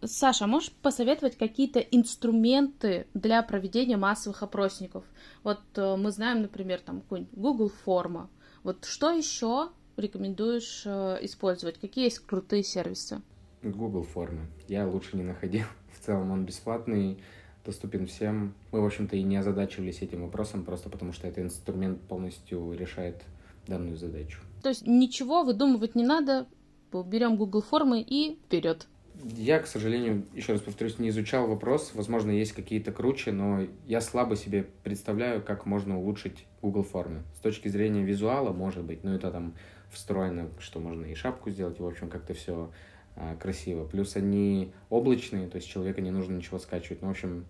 Саша, 0.06 0.48
можешь 0.48 0.72
посоветовать 0.72 1.38
какие-то 1.38 1.80
инструменты 1.80 3.08
для 3.14 3.42
проведения 3.44 3.98
массовых 3.98 4.44
опросников? 4.44 5.06
Вот 5.44 5.62
э, 5.76 5.96
мы 5.96 6.12
знаем, 6.12 6.42
например, 6.42 6.82
там 6.82 7.02
какой-нибудь 7.02 7.34
Google 7.34 7.70
форма. 7.70 8.30
Вот 8.64 8.86
что 8.86 9.12
еще 9.12 9.70
рекомендуешь 9.98 10.84
э, 10.86 11.18
использовать? 11.22 11.80
Какие 11.80 12.06
есть 12.06 12.20
крутые 12.20 12.64
сервисы? 12.64 13.22
Google 13.62 14.04
формы. 14.04 14.48
Я 14.68 14.88
лучше 14.88 15.16
не 15.16 15.24
находил. 15.24 15.66
В 15.92 16.06
целом 16.06 16.32
он 16.32 16.46
бесплатный, 16.46 17.20
доступен 17.66 18.08
всем. 18.08 18.56
Мы, 18.72 18.82
в 18.82 18.86
общем-то, 18.86 19.16
и 19.16 19.24
не 19.24 19.38
озадачивались 19.38 20.02
этим 20.02 20.24
вопросом, 20.24 20.66
просто 20.66 20.90
потому 20.90 21.14
что 21.14 21.28
этот 21.28 21.46
инструмент 21.46 22.02
полностью 22.02 22.74
решает 22.74 23.24
данную 23.68 23.96
задачу. 23.98 24.40
То 24.62 24.70
есть 24.70 24.86
ничего 24.86 25.44
выдумывать 25.44 25.96
не 25.96 26.04
надо, 26.04 26.48
берем 26.92 27.38
Google 27.38 27.62
формы 27.62 28.02
и 28.02 28.36
вперед. 28.36 28.88
Я, 29.24 29.60
к 29.60 29.68
сожалению, 29.68 30.26
еще 30.34 30.54
раз 30.54 30.62
повторюсь, 30.62 31.00
не 31.00 31.10
изучал 31.10 31.48
вопрос. 31.48 31.92
Возможно, 31.94 32.32
есть 32.32 32.52
какие-то 32.52 32.92
круче, 32.92 33.32
но 33.32 33.66
я 33.86 34.02
слабо 34.02 34.36
себе 34.36 34.68
представляю, 34.84 35.42
как 35.42 35.66
можно 35.66 35.98
улучшить 35.98 36.46
Google 36.62 36.84
формы. 36.84 37.24
С 37.36 37.40
точки 37.40 37.70
зрения 37.70 38.04
визуала, 38.04 38.52
может 38.52 38.84
быть, 38.84 39.04
но 39.04 39.16
это 39.16 39.32
там 39.32 39.54
встроено, 39.92 40.50
что 40.60 40.80
можно 40.80 41.06
и 41.06 41.16
шапку 41.16 41.52
сделать, 41.52 41.80
в 41.80 41.86
общем, 41.86 42.10
как-то 42.10 42.34
все 42.34 42.72
а, 43.16 43.36
красиво. 43.36 43.86
Плюс 43.86 44.16
они 44.16 44.74
облачные, 44.90 45.48
то 45.48 45.58
есть 45.58 45.70
человека 45.70 46.02
не 46.02 46.12
нужно 46.12 46.36
ничего 46.36 46.60
скачивать. 46.60 47.02
Ну, 47.02 47.08
в 47.08 47.12
общем, 47.12 47.46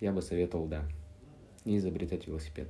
я 0.00 0.12
бы 0.12 0.22
советовал, 0.22 0.66
да, 0.66 0.84
не 1.64 1.78
изобретать 1.78 2.26
велосипед. 2.26 2.68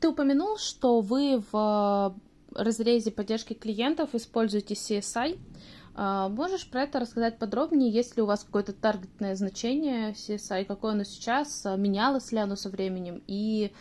Ты 0.00 0.08
упомянул, 0.08 0.58
что 0.58 1.00
вы 1.00 1.42
в 1.52 2.14
разрезе 2.54 3.10
поддержки 3.10 3.54
клиентов 3.54 4.14
используете 4.14 4.74
CSI. 4.74 5.38
А, 6.00 6.28
можешь 6.28 6.70
про 6.70 6.82
это 6.82 7.00
рассказать 7.00 7.40
подробнее? 7.40 7.90
Есть 7.90 8.16
ли 8.16 8.22
у 8.22 8.26
вас 8.26 8.44
какое-то 8.44 8.72
таргетное 8.72 9.34
значение 9.34 10.12
CSI? 10.12 10.64
Какое 10.64 10.92
оно 10.92 11.02
сейчас? 11.02 11.66
Менялось 11.76 12.30
ли 12.30 12.38
оно 12.38 12.54
со 12.54 12.70
временем? 12.70 13.20
И 13.26 13.72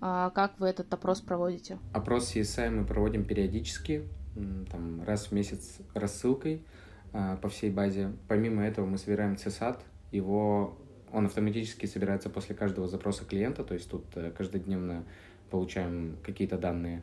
а, 0.00 0.30
как 0.30 0.58
вы 0.58 0.68
этот 0.68 0.92
опрос 0.94 1.20
проводите? 1.20 1.78
Опрос 1.92 2.34
CSI 2.34 2.70
мы 2.70 2.86
проводим 2.86 3.26
периодически, 3.26 4.08
там, 4.72 5.02
раз 5.04 5.26
в 5.26 5.32
месяц 5.32 5.76
рассылкой 5.92 6.64
а, 7.12 7.36
по 7.36 7.50
всей 7.50 7.70
базе. 7.70 8.12
Помимо 8.26 8.64
этого 8.64 8.86
мы 8.86 8.96
собираем 8.96 9.34
CSAT. 9.34 9.78
Его 10.12 10.78
он 11.12 11.26
автоматически 11.26 11.84
собирается 11.84 12.30
после 12.30 12.54
каждого 12.54 12.88
запроса 12.88 13.26
клиента, 13.26 13.64
то 13.64 13.74
есть 13.74 13.90
тут 13.90 14.04
э, 14.16 14.30
каждодневно 14.30 15.04
получаем 15.50 16.16
какие-то 16.22 16.58
данные. 16.58 17.02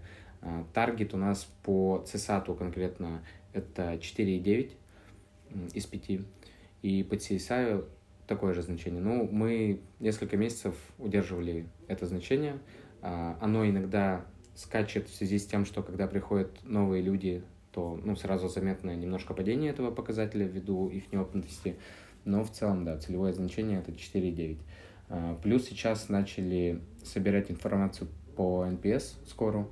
Таргет 0.73 1.13
у 1.13 1.17
нас 1.17 1.47
по 1.63 2.03
CSAT 2.05 2.57
конкретно 2.57 3.21
это 3.53 3.93
4,9 3.93 4.71
из 5.73 5.85
5. 5.85 6.21
И 6.81 7.03
по 7.03 7.13
CSI 7.15 7.85
такое 8.27 8.53
же 8.53 8.61
значение. 8.61 9.01
Ну, 9.01 9.27
мы 9.31 9.81
несколько 9.99 10.37
месяцев 10.37 10.75
удерживали 10.97 11.67
это 11.87 12.05
значение. 12.05 12.59
А, 13.01 13.37
оно 13.41 13.67
иногда 13.67 14.25
скачет 14.55 15.07
в 15.09 15.15
связи 15.15 15.39
с 15.39 15.45
тем, 15.45 15.65
что 15.65 15.83
когда 15.83 16.07
приходят 16.07 16.51
новые 16.63 17.01
люди, 17.01 17.43
то 17.71 17.99
ну, 18.03 18.15
сразу 18.15 18.47
заметно 18.47 18.95
немножко 18.95 19.33
падение 19.33 19.71
этого 19.71 19.91
показателя 19.91 20.45
ввиду 20.45 20.89
их 20.89 21.11
неопытности. 21.11 21.75
Но 22.25 22.43
в 22.43 22.51
целом, 22.51 22.85
да, 22.85 22.97
целевое 22.97 23.33
значение 23.33 23.79
это 23.79 23.91
4,9. 23.91 24.57
А, 25.09 25.35
плюс 25.41 25.65
сейчас 25.65 26.09
начали 26.09 26.81
собирать 27.03 27.51
информацию 27.51 28.07
по 28.35 28.65
NPS 28.65 29.27
скору. 29.27 29.71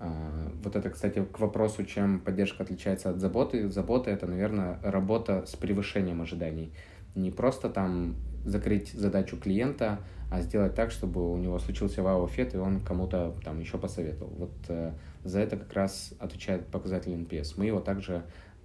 А, 0.00 0.52
вот 0.62 0.76
это, 0.76 0.90
кстати, 0.90 1.24
к 1.24 1.38
вопросу, 1.40 1.84
чем 1.84 2.20
поддержка 2.20 2.62
отличается 2.62 3.10
от 3.10 3.18
заботы. 3.18 3.68
Забота— 3.68 4.10
это, 4.12 4.26
наверное, 4.26 4.78
работа 4.82 5.44
с 5.46 5.56
превышением 5.56 6.22
ожиданий. 6.22 6.72
Не 7.14 7.30
просто 7.30 7.68
там 7.68 8.16
закрыть 8.44 8.92
задачу 8.92 9.36
клиента, 9.36 9.98
а 10.30 10.40
сделать 10.40 10.74
так, 10.74 10.90
чтобы 10.90 11.32
у 11.32 11.36
него 11.36 11.58
случился 11.58 12.02
вау-эффект, 12.02 12.54
и 12.54 12.58
он 12.58 12.80
кому-то 12.80 13.34
там 13.44 13.58
еще 13.60 13.78
посоветовал. 13.78 14.32
Вот 14.36 14.52
э, 14.68 14.92
за 15.24 15.40
это 15.40 15.56
как 15.56 15.72
раз 15.72 16.12
отвечает 16.18 16.66
показатель 16.66 17.12
NPS. 17.12 17.54
Мы 17.56 17.66
его 17.66 17.80
также 17.80 18.24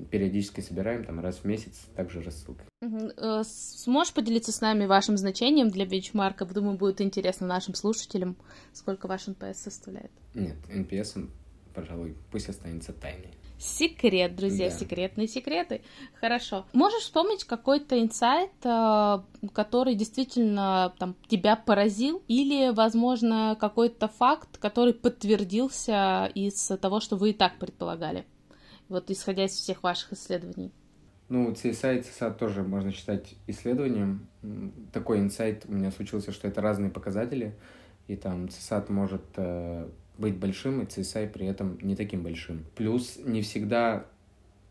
периодически 0.09 0.61
собираем, 0.61 1.03
там 1.05 1.19
раз 1.19 1.37
в 1.37 1.45
месяц, 1.45 1.81
также 1.95 2.21
рассылкой. 2.21 2.65
Угу. 2.81 3.11
Сможешь 3.43 4.13
поделиться 4.13 4.51
с 4.51 4.61
нами 4.61 4.85
вашим 4.85 5.17
значением 5.17 5.69
для 5.69 5.85
бенчмарка? 5.85 6.45
Думаю, 6.45 6.77
будет 6.77 7.01
интересно 7.01 7.47
нашим 7.47 7.75
слушателям, 7.75 8.35
сколько 8.73 9.07
ваш 9.07 9.27
NPS 9.27 9.55
составляет. 9.55 10.11
Нет, 10.33 10.57
NPS, 10.69 11.29
пожалуй, 11.73 12.15
пусть 12.31 12.49
останется 12.49 12.93
тайной. 12.93 13.31
Секрет, 13.63 14.35
друзья, 14.35 14.69
да. 14.69 14.75
секретные 14.75 15.27
секреты. 15.27 15.81
Хорошо. 16.19 16.65
Можешь 16.73 17.03
вспомнить 17.03 17.45
какой-то 17.45 17.97
инсайт, 18.01 18.51
э, 18.65 19.19
который 19.53 19.95
действительно 19.95 20.93
там, 20.99 21.15
тебя 21.29 21.55
поразил, 21.55 22.21
или, 22.27 22.73
возможно, 22.73 23.55
какой-то 23.57 24.09
факт, 24.09 24.57
который 24.57 24.93
подтвердился 24.93 26.29
из 26.35 26.67
того, 26.81 26.99
что 26.99 27.15
вы 27.15 27.29
и 27.29 27.33
так 27.33 27.57
предполагали? 27.57 28.25
Вот 28.93 29.09
исходя 29.09 29.45
из 29.45 29.53
всех 29.53 29.81
ваших 29.81 30.13
исследований. 30.13 30.71
Ну, 31.27 31.49
CSI 31.51 31.97
и 31.97 32.01
CSAT 32.01 32.37
тоже 32.37 32.61
можно 32.61 32.91
считать 32.91 33.33
исследованием. 33.47 34.27
Такой 34.91 35.17
инсайт 35.17 35.65
у 35.67 35.71
меня 35.71 35.89
случился, 35.89 36.31
что 36.31 36.47
это 36.47 36.61
разные 36.61 36.91
показатели, 36.91 37.55
и 38.07 38.15
там 38.15 38.45
CSAT 38.45 38.91
может 38.91 39.23
э, 39.37 39.89
быть 40.19 40.37
большим, 40.37 40.81
и 40.81 40.85
CSI 40.85 41.27
при 41.27 41.47
этом 41.47 41.79
не 41.81 41.95
таким 41.95 42.21
большим. 42.21 42.65
Плюс 42.75 43.17
не 43.17 43.41
всегда 43.41 44.05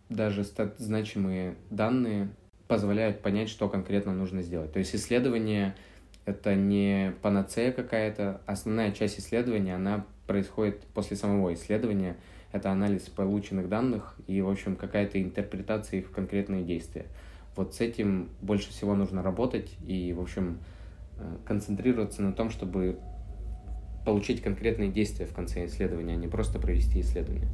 даже 0.09 0.45
стат 0.45 0.79
значимые 0.79 1.57
данные 1.71 2.29
позволяют 2.69 3.23
понять, 3.23 3.49
что 3.49 3.69
конкретно 3.69 4.13
нужно 4.13 4.43
сделать. 4.43 4.73
То 4.73 4.79
есть 4.79 4.95
исследование— 4.95 5.75
это 6.27 6.55
не 6.55 7.13
панацея 7.23 7.73
какая-то. 7.73 8.41
Основная 8.47 8.93
часть 8.93 9.19
исследования, 9.19 9.75
она 9.75 10.07
происходит 10.29 10.83
после 10.95 11.17
самого 11.17 11.53
исследования. 11.55 12.17
Это 12.53 12.71
анализ 12.71 13.03
полученных 13.03 13.69
данных 13.69 14.15
и, 14.27 14.41
в 14.43 14.49
общем, 14.49 14.77
какая-то 14.77 15.21
интерпретация 15.23 16.01
их 16.01 16.09
в 16.09 16.11
конкретные 16.11 16.65
действия. 16.65 17.07
Вот 17.57 17.75
с 17.75 17.81
этим 17.81 18.29
больше 18.41 18.71
всего 18.71 18.95
нужно 18.95 19.23
работать 19.23 19.75
и, 19.87 20.12
в 20.12 20.21
общем, 20.21 20.59
э, 21.19 21.37
концентрироваться 21.45 22.23
на 22.23 22.33
том, 22.33 22.51
чтобы 22.51 22.99
получить 24.05 24.43
конкретные 24.43 24.91
действия 24.91 25.27
в 25.27 25.33
конце 25.33 25.67
исследования, 25.67 26.15
а 26.15 26.17
не 26.17 26.29
просто 26.29 26.59
провести 26.59 27.01
исследование. 27.01 27.49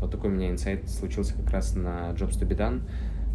Вот 0.00 0.10
такой 0.10 0.30
у 0.30 0.34
меня 0.34 0.50
инсайт 0.50 0.88
случился 0.88 1.34
как 1.34 1.50
раз 1.50 1.74
на 1.74 2.10
Jobs 2.10 2.38
to 2.40 2.48
be 2.48 2.56
done, 2.56 2.82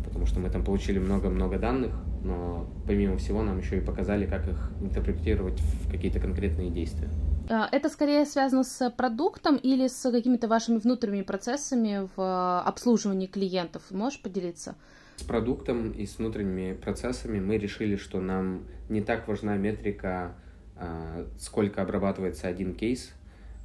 потому 0.03 0.25
что 0.25 0.39
мы 0.39 0.49
там 0.49 0.63
получили 0.63 0.99
много-много 0.99 1.57
данных, 1.57 1.93
но 2.23 2.69
помимо 2.85 3.17
всего 3.17 3.41
нам 3.41 3.59
еще 3.59 3.77
и 3.77 3.81
показали, 3.81 4.25
как 4.25 4.47
их 4.47 4.71
интерпретировать 4.81 5.59
в 5.59 5.89
какие-то 5.89 6.19
конкретные 6.19 6.69
действия. 6.69 7.09
А, 7.49 7.69
это 7.71 7.89
скорее 7.89 8.25
связано 8.25 8.63
с 8.63 8.89
продуктом 8.91 9.55
или 9.57 9.87
с 9.87 10.09
какими-то 10.09 10.47
вашими 10.47 10.77
внутренними 10.77 11.23
процессами 11.23 12.07
в 12.15 12.61
обслуживании 12.61 13.27
клиентов? 13.27 13.83
Можешь 13.91 14.21
поделиться? 14.21 14.75
С 15.17 15.23
продуктом 15.23 15.91
и 15.91 16.05
с 16.05 16.17
внутренними 16.17 16.73
процессами 16.73 17.39
мы 17.39 17.57
решили, 17.57 17.95
что 17.95 18.19
нам 18.19 18.65
не 18.89 19.01
так 19.01 19.27
важна 19.27 19.55
метрика 19.55 20.35
а, 20.75 21.25
сколько 21.39 21.81
обрабатывается 21.81 22.47
один 22.47 22.75
кейс. 22.75 23.11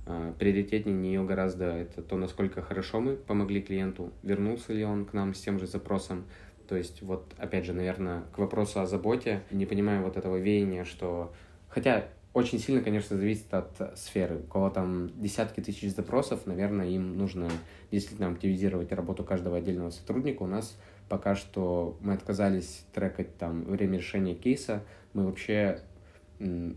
А, 0.07 0.33
приоритетнее 0.39 0.97
нее 0.97 1.25
гораздо 1.25 1.67
это 1.67 2.03
то, 2.03 2.17
насколько 2.17 2.63
хорошо 2.63 3.01
мы 3.01 3.17
помогли 3.17 3.61
клиенту, 3.61 4.13
вернулся 4.23 4.73
ли 4.73 4.85
он 4.85 5.05
к 5.05 5.13
нам 5.13 5.35
с 5.35 5.41
тем 5.41 5.59
же 5.59 5.67
запросом. 5.67 6.25
То 6.69 6.77
есть 6.77 7.03
вот, 7.03 7.35
опять 7.37 7.67
же, 7.67 7.73
наверное, 7.73 8.23
к 8.35 8.39
вопросу 8.39 8.81
о 8.81 8.87
заботе, 8.87 9.43
не 9.51 9.67
понимаю 9.67 10.03
вот 10.03 10.17
этого 10.17 10.37
веяния, 10.37 10.85
что... 10.85 11.35
Хотя 11.69 12.07
очень 12.35 12.59
сильно, 12.59 12.81
конечно, 12.81 13.17
зависит 13.17 13.53
от 13.53 13.99
сферы. 13.99 14.39
У 14.39 14.47
кого 14.47 14.71
там 14.71 15.11
десятки 15.21 15.61
тысяч 15.61 15.95
запросов, 15.95 16.47
наверное, 16.47 16.89
им 16.89 17.17
нужно 17.17 17.51
действительно 17.91 18.31
активизировать 18.31 18.91
работу 18.93 19.23
каждого 19.23 19.59
отдельного 19.59 19.91
сотрудника. 19.91 20.43
У 20.43 20.47
нас 20.47 20.77
пока 21.09 21.35
что 21.35 21.99
мы 22.01 22.15
отказались 22.15 22.85
трекать 22.95 23.37
там 23.37 23.65
время 23.65 23.99
решения 23.99 24.35
кейса. 24.35 24.83
Мы 25.13 25.27
вообще 25.27 25.81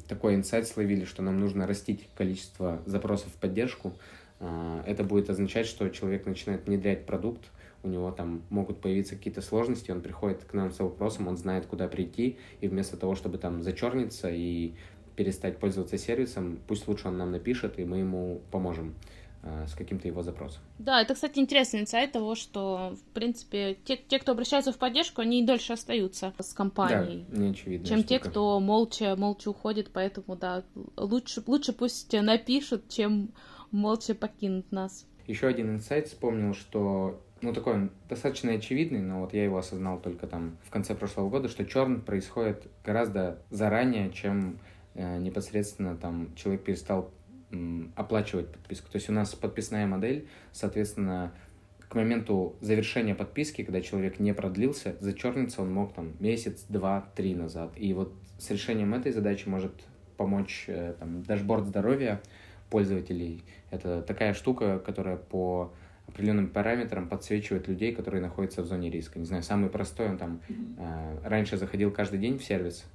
такой 0.08 0.36
инсайт 0.36 0.68
словили, 0.68 1.06
что 1.06 1.22
нам 1.22 1.40
нужно 1.40 1.66
растить 1.66 2.08
количество 2.16 2.82
запросов 2.86 3.32
в 3.32 3.38
поддержку. 3.38 3.94
А, 4.40 4.84
это 4.86 5.04
будет 5.04 5.30
означать, 5.30 5.68
что 5.68 5.88
человек 5.90 6.26
начинает 6.26 6.68
внедрять 6.68 7.06
продукт, 7.06 7.46
у 7.84 7.88
него 7.88 8.12
там 8.12 8.42
могут 8.50 8.82
появиться 8.82 9.16
какие-то 9.16 9.42
сложности, 9.42 9.92
он 9.92 10.02
приходит 10.02 10.44
к 10.44 10.54
нам 10.54 10.72
с 10.72 10.80
вопросом, 10.80 11.28
он 11.28 11.38
знает, 11.38 11.68
куда 11.68 11.88
прийти, 11.88 12.38
и 12.60 12.68
вместо 12.68 12.98
того, 12.98 13.16
чтобы 13.16 13.38
там 13.38 13.64
зачерниться 13.64 14.30
и 14.30 14.74
перестать 15.16 15.58
пользоваться 15.58 15.98
сервисом, 15.98 16.60
пусть 16.68 16.88
лучше 16.88 17.08
он 17.08 17.18
нам 17.18 17.32
напишет, 17.32 17.80
и 17.80 17.86
мы 17.86 18.00
ему 18.00 18.42
поможем 18.52 18.96
э, 19.44 19.66
с 19.68 19.74
каким-то 19.74 20.08
его 20.08 20.24
запросом. 20.24 20.62
Да, 20.80 21.02
это, 21.02 21.14
кстати, 21.14 21.40
интересный 21.40 21.82
инсайт 21.82 22.12
того, 22.12 22.36
что, 22.36 22.96
в 22.96 23.14
принципе, 23.14 23.78
те, 23.86 23.98
те, 23.98 24.20
кто 24.20 24.34
обращаются 24.34 24.72
в 24.72 24.78
поддержку, 24.78 25.22
они 25.22 25.46
дольше 25.46 25.74
остаются 25.74 26.34
с 26.40 26.54
компанией, 26.54 27.26
да, 27.30 27.54
чем 27.54 27.84
штука. 27.84 28.04
те, 28.04 28.20
кто 28.20 28.60
молча, 28.60 29.16
молча 29.16 29.50
уходит, 29.50 29.90
поэтому, 29.92 30.36
да, 30.36 30.64
лучше, 30.98 31.44
лучше 31.46 31.74
пусть 31.74 32.14
напишут, 32.14 32.90
чем 32.90 33.30
молча 33.72 34.16
покинут 34.16 34.72
нас. 34.72 35.06
Еще 35.28 35.48
один 35.48 35.76
инсайт 35.76 36.08
вспомнил, 36.08 36.54
что 36.54 37.20
ну, 37.42 37.54
такой 37.54 37.74
он 37.74 37.92
достаточно 38.10 38.52
очевидный, 38.54 39.02
но 39.02 39.22
вот 39.22 39.34
я 39.34 39.44
его 39.44 39.58
осознал 39.58 40.00
только 40.00 40.28
там 40.28 40.58
в 40.64 40.70
конце 40.70 40.96
прошлого 40.96 41.30
года, 41.30 41.48
что 41.48 41.66
черн 41.66 42.02
происходит 42.02 42.68
гораздо 42.84 43.40
заранее, 43.50 44.12
чем 44.12 44.60
непосредственно 44.96 45.96
там 45.96 46.34
человек 46.36 46.64
перестал 46.64 47.12
оплачивать 47.96 48.52
подписку. 48.52 48.92
То 48.92 48.98
есть 48.98 49.10
у 49.10 49.14
нас 49.14 49.34
подписная 49.36 49.86
модель, 49.86 50.28
соответственно, 50.52 51.34
к 51.88 51.96
моменту 51.96 52.56
завершения 52.62 53.16
подписки, 53.16 53.64
когда 53.64 53.82
человек 53.82 54.20
не 54.20 54.34
продлился, 54.34 54.96
зачерниться 55.00 55.62
он 55.62 55.72
мог 55.74 55.94
там 55.94 56.14
месяц, 56.20 56.66
два, 56.68 57.10
три 57.16 57.36
назад. 57.36 57.74
И 57.76 57.94
вот 57.94 58.14
с 58.40 58.50
решением 58.50 58.94
этой 58.94 59.12
задачи 59.12 59.48
может 59.48 59.74
помочь 60.18 60.66
э, 60.68 60.96
там, 61.00 61.24
дашборд 61.24 61.68
здоровья 61.68 62.22
пользователей. 62.70 63.44
Это 63.70 64.02
такая 64.02 64.34
штука, 64.34 64.80
которая 64.80 65.18
по 65.18 65.74
определенным 66.08 66.50
параметрам 66.50 67.08
подсвечивает 67.08 67.68
людей, 67.68 67.94
которые 67.94 68.22
находятся 68.22 68.62
в 68.62 68.66
зоне 68.66 68.90
риска. 68.90 69.20
Не 69.20 69.26
знаю, 69.26 69.44
самый 69.44 69.70
простой, 69.70 70.10
он 70.10 70.18
там 70.18 70.42
э, 70.50 71.18
раньше 71.24 71.58
заходил 71.58 71.92
каждый 71.92 72.20
день 72.20 72.38
в 72.38 72.44
сервис, 72.44 72.86
э, 72.86 72.95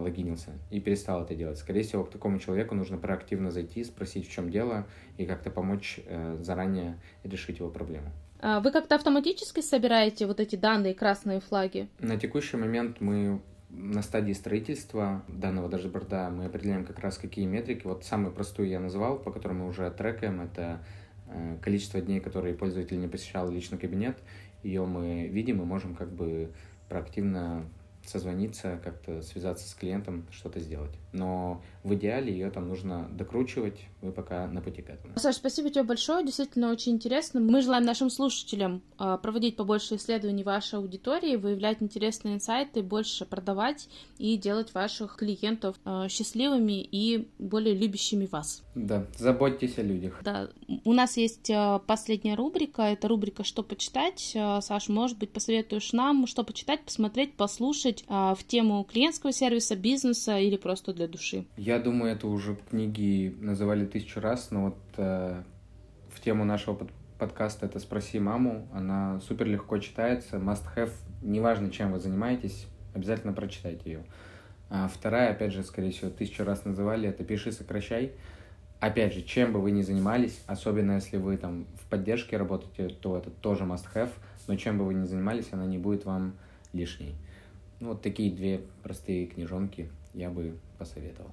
логинился 0.00 0.52
и 0.70 0.80
перестал 0.80 1.22
это 1.22 1.34
делать. 1.34 1.58
Скорее 1.58 1.82
всего, 1.82 2.04
к 2.04 2.10
такому 2.10 2.38
человеку 2.38 2.74
нужно 2.74 2.98
проактивно 2.98 3.50
зайти, 3.50 3.84
спросить, 3.84 4.28
в 4.28 4.32
чем 4.32 4.50
дело, 4.50 4.86
и 5.16 5.26
как-то 5.26 5.50
помочь 5.50 6.00
э, 6.06 6.38
заранее 6.40 7.00
решить 7.24 7.58
его 7.58 7.70
проблему. 7.70 8.10
А 8.40 8.60
вы 8.60 8.72
как-то 8.72 8.94
автоматически 8.94 9.60
собираете 9.60 10.26
вот 10.26 10.40
эти 10.40 10.56
данные, 10.56 10.94
красные 10.94 11.40
флаги? 11.40 11.88
На 11.98 12.18
текущий 12.18 12.56
момент 12.56 13.00
мы 13.00 13.42
на 13.68 14.02
стадии 14.02 14.32
строительства 14.32 15.22
данного 15.28 15.68
дашборда 15.68 16.30
мы 16.30 16.46
определяем 16.46 16.84
как 16.84 16.98
раз 16.98 17.18
какие 17.18 17.46
метрики. 17.46 17.86
Вот 17.86 18.04
самую 18.04 18.32
простую 18.32 18.68
я 18.68 18.80
назвал, 18.80 19.18
по 19.18 19.30
которой 19.30 19.52
мы 19.52 19.68
уже 19.68 19.90
трекаем, 19.90 20.40
это 20.40 20.82
э, 21.28 21.58
количество 21.62 22.00
дней, 22.00 22.20
которые 22.20 22.54
пользователь 22.54 22.98
не 22.98 23.08
посещал 23.08 23.50
личный 23.50 23.78
кабинет. 23.78 24.18
Ее 24.62 24.84
мы 24.84 25.28
видим 25.28 25.62
и 25.62 25.64
можем 25.64 25.94
как 25.94 26.10
бы 26.12 26.52
проактивно 26.88 27.64
созвониться, 28.10 28.80
как-то 28.82 29.22
связаться 29.22 29.68
с 29.68 29.74
клиентом, 29.74 30.26
что-то 30.30 30.60
сделать. 30.60 30.92
Но 31.12 31.62
в 31.82 31.94
идеале 31.94 32.32
ее 32.32 32.50
там 32.50 32.68
нужно 32.68 33.08
докручивать, 33.12 33.78
вы 34.02 34.12
пока 34.12 34.46
на 34.46 34.60
пути 34.60 34.82
к 34.82 34.90
этому. 34.90 35.18
Саш, 35.18 35.36
спасибо 35.36 35.70
тебе 35.70 35.82
большое, 35.82 36.24
действительно 36.24 36.70
очень 36.70 36.92
интересно. 36.92 37.40
Мы 37.40 37.62
желаем 37.62 37.84
нашим 37.84 38.10
слушателям 38.10 38.82
а, 38.98 39.16
проводить 39.16 39.56
побольше 39.56 39.96
исследований 39.96 40.44
вашей 40.44 40.78
аудитории, 40.78 41.36
выявлять 41.36 41.82
интересные 41.82 42.34
инсайты, 42.34 42.82
больше 42.82 43.24
продавать 43.24 43.88
и 44.18 44.36
делать 44.36 44.74
ваших 44.74 45.16
клиентов 45.16 45.76
а, 45.84 46.08
счастливыми 46.08 46.82
и 46.82 47.28
более 47.38 47.74
любящими 47.74 48.26
вас. 48.26 48.62
Да, 48.74 49.06
заботьтесь 49.18 49.78
о 49.78 49.82
людях. 49.82 50.20
Да, 50.22 50.50
у 50.84 50.92
нас 50.92 51.16
есть 51.16 51.50
а, 51.50 51.78
последняя 51.80 52.34
рубрика, 52.34 52.82
это 52.82 53.08
рубрика 53.08 53.42
«Что 53.42 53.62
почитать?». 53.62 54.36
Саш, 54.60 54.88
может 54.88 55.18
быть, 55.18 55.30
посоветуешь 55.30 55.92
нам, 55.92 56.26
что 56.26 56.44
почитать, 56.44 56.82
посмотреть, 56.82 57.34
послушать 57.34 58.04
в 58.08 58.38
тему 58.46 58.84
клиентского 58.84 59.32
сервиса, 59.32 59.76
бизнеса 59.76 60.38
или 60.38 60.56
просто 60.56 60.92
для 61.00 61.08
души? 61.08 61.46
Я 61.56 61.78
думаю, 61.78 62.12
это 62.12 62.26
уже 62.26 62.56
книги 62.68 63.34
называли 63.40 63.86
тысячу 63.86 64.20
раз, 64.20 64.50
но 64.50 64.66
вот 64.66 64.78
э, 64.98 65.42
в 66.10 66.20
тему 66.20 66.44
нашего 66.44 66.74
под 66.74 66.90
подкаста 67.18 67.66
это 67.66 67.78
«Спроси 67.80 68.18
маму». 68.18 68.68
Она 68.72 69.18
супер 69.20 69.46
легко 69.46 69.78
читается, 69.78 70.36
must 70.36 70.64
have. 70.76 70.92
Неважно, 71.22 71.70
чем 71.70 71.92
вы 71.92 72.00
занимаетесь, 72.00 72.66
обязательно 72.94 73.32
прочитайте 73.32 73.90
ее. 73.90 74.04
А 74.68 74.88
вторая, 74.88 75.30
опять 75.30 75.52
же, 75.52 75.62
скорее 75.62 75.90
всего, 75.90 76.10
тысячу 76.10 76.44
раз 76.44 76.66
называли, 76.66 77.08
это 77.08 77.24
«Пиши, 77.24 77.50
сокращай». 77.50 78.12
Опять 78.78 79.14
же, 79.14 79.22
чем 79.22 79.52
бы 79.52 79.60
вы 79.60 79.70
ни 79.72 79.82
занимались, 79.82 80.42
особенно 80.46 80.92
если 80.92 81.18
вы 81.18 81.36
там 81.36 81.66
в 81.82 81.86
поддержке 81.88 82.36
работаете, 82.36 82.94
то 82.94 83.16
это 83.16 83.30
тоже 83.30 83.64
must 83.64 83.86
have, 83.94 84.10
но 84.48 84.56
чем 84.56 84.78
бы 84.78 84.84
вы 84.84 84.94
ни 84.94 85.04
занимались, 85.04 85.48
она 85.52 85.64
не 85.66 85.78
будет 85.78 86.04
вам 86.04 86.34
лишней. 86.72 87.14
Ну, 87.80 87.88
вот 87.88 88.02
такие 88.02 88.30
две 88.30 88.60
простые 88.82 89.26
книжонки 89.26 89.90
я 90.12 90.30
бы 90.30 90.58
посоветовал. 90.78 91.30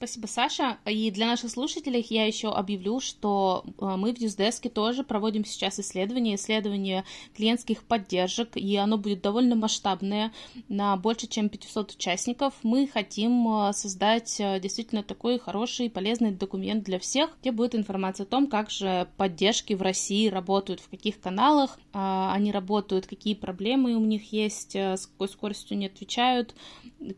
Спасибо, 0.00 0.28
Саша. 0.28 0.78
И 0.86 1.10
для 1.10 1.26
наших 1.26 1.50
слушателей 1.50 2.06
я 2.08 2.24
еще 2.24 2.48
объявлю, 2.48 3.00
что 3.00 3.64
э, 3.78 3.96
мы 3.98 4.14
в 4.14 4.18
Юздеске 4.18 4.70
тоже 4.70 5.04
проводим 5.04 5.44
сейчас 5.44 5.78
исследование, 5.78 6.36
исследование 6.36 7.04
клиентских 7.36 7.82
поддержек, 7.84 8.56
и 8.56 8.76
оно 8.76 8.96
будет 8.96 9.20
довольно 9.20 9.56
масштабное, 9.56 10.32
на 10.70 10.96
больше, 10.96 11.26
чем 11.26 11.50
500 11.50 11.96
участников. 11.96 12.54
Мы 12.62 12.86
хотим 12.86 13.46
э, 13.46 13.74
создать 13.74 14.40
э, 14.40 14.58
действительно 14.58 15.02
такой 15.02 15.38
хороший 15.38 15.84
и 15.84 15.90
полезный 15.90 16.30
документ 16.30 16.82
для 16.82 16.98
всех, 16.98 17.36
где 17.42 17.52
будет 17.52 17.74
информация 17.74 18.24
о 18.24 18.26
том, 18.26 18.46
как 18.46 18.70
же 18.70 19.06
поддержки 19.18 19.74
в 19.74 19.82
России 19.82 20.28
работают, 20.28 20.80
в 20.80 20.88
каких 20.88 21.20
каналах 21.20 21.78
они 21.92 22.52
работают, 22.52 23.06
какие 23.06 23.34
проблемы 23.34 23.94
у 23.96 24.04
них 24.04 24.32
есть, 24.32 24.74
с 24.74 25.06
какой 25.06 25.28
скоростью 25.28 25.74
они 25.74 25.86
отвечают 25.86 26.54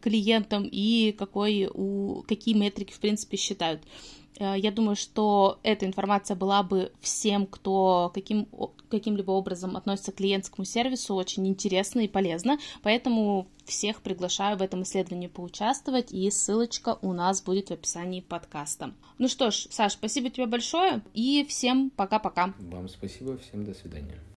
клиентам 0.01 0.68
и 0.71 1.12
какой 1.12 1.68
у, 1.73 2.23
какие 2.29 2.55
метрики, 2.55 2.92
в 2.92 3.01
принципе, 3.01 3.37
считают. 3.37 3.83
Э, 4.38 4.55
я 4.57 4.71
думаю, 4.71 4.97
что 4.97 5.59
эта 5.62 5.87
информация 5.87 6.37
была 6.37 6.62
бы 6.62 6.92
всем, 7.01 7.47
кто 7.47 8.11
каким, 8.14 8.49
каким-либо 8.88 9.31
образом 9.31 9.77
относится 9.77 10.12
к 10.12 10.16
клиентскому 10.16 10.64
сервису, 10.64 11.14
очень 11.14 11.47
интересна 11.47 12.01
и 12.01 12.09
полезна. 12.09 12.59
Поэтому 12.83 13.47
всех 13.64 14.03
приглашаю 14.03 14.57
в 14.59 14.62
этом 14.62 14.83
исследовании 14.83 15.29
поучаствовать, 15.29 16.12
и 16.12 16.31
ссылочка 16.31 16.99
у 17.03 17.12
нас 17.12 17.42
будет 17.42 17.68
в 17.68 17.73
описании 17.73 18.21
подкаста. 18.21 18.92
Ну 19.18 19.29
что 19.29 19.51
ж, 19.51 19.66
Саш, 19.71 19.92
спасибо 19.92 20.31
тебе 20.31 20.47
большое, 20.47 21.03
и 21.14 21.45
всем 21.49 21.90
пока-пока. 21.90 22.55
Вам 22.59 22.88
спасибо, 22.88 23.38
всем 23.38 23.64
до 23.64 23.75
свидания. 23.75 24.23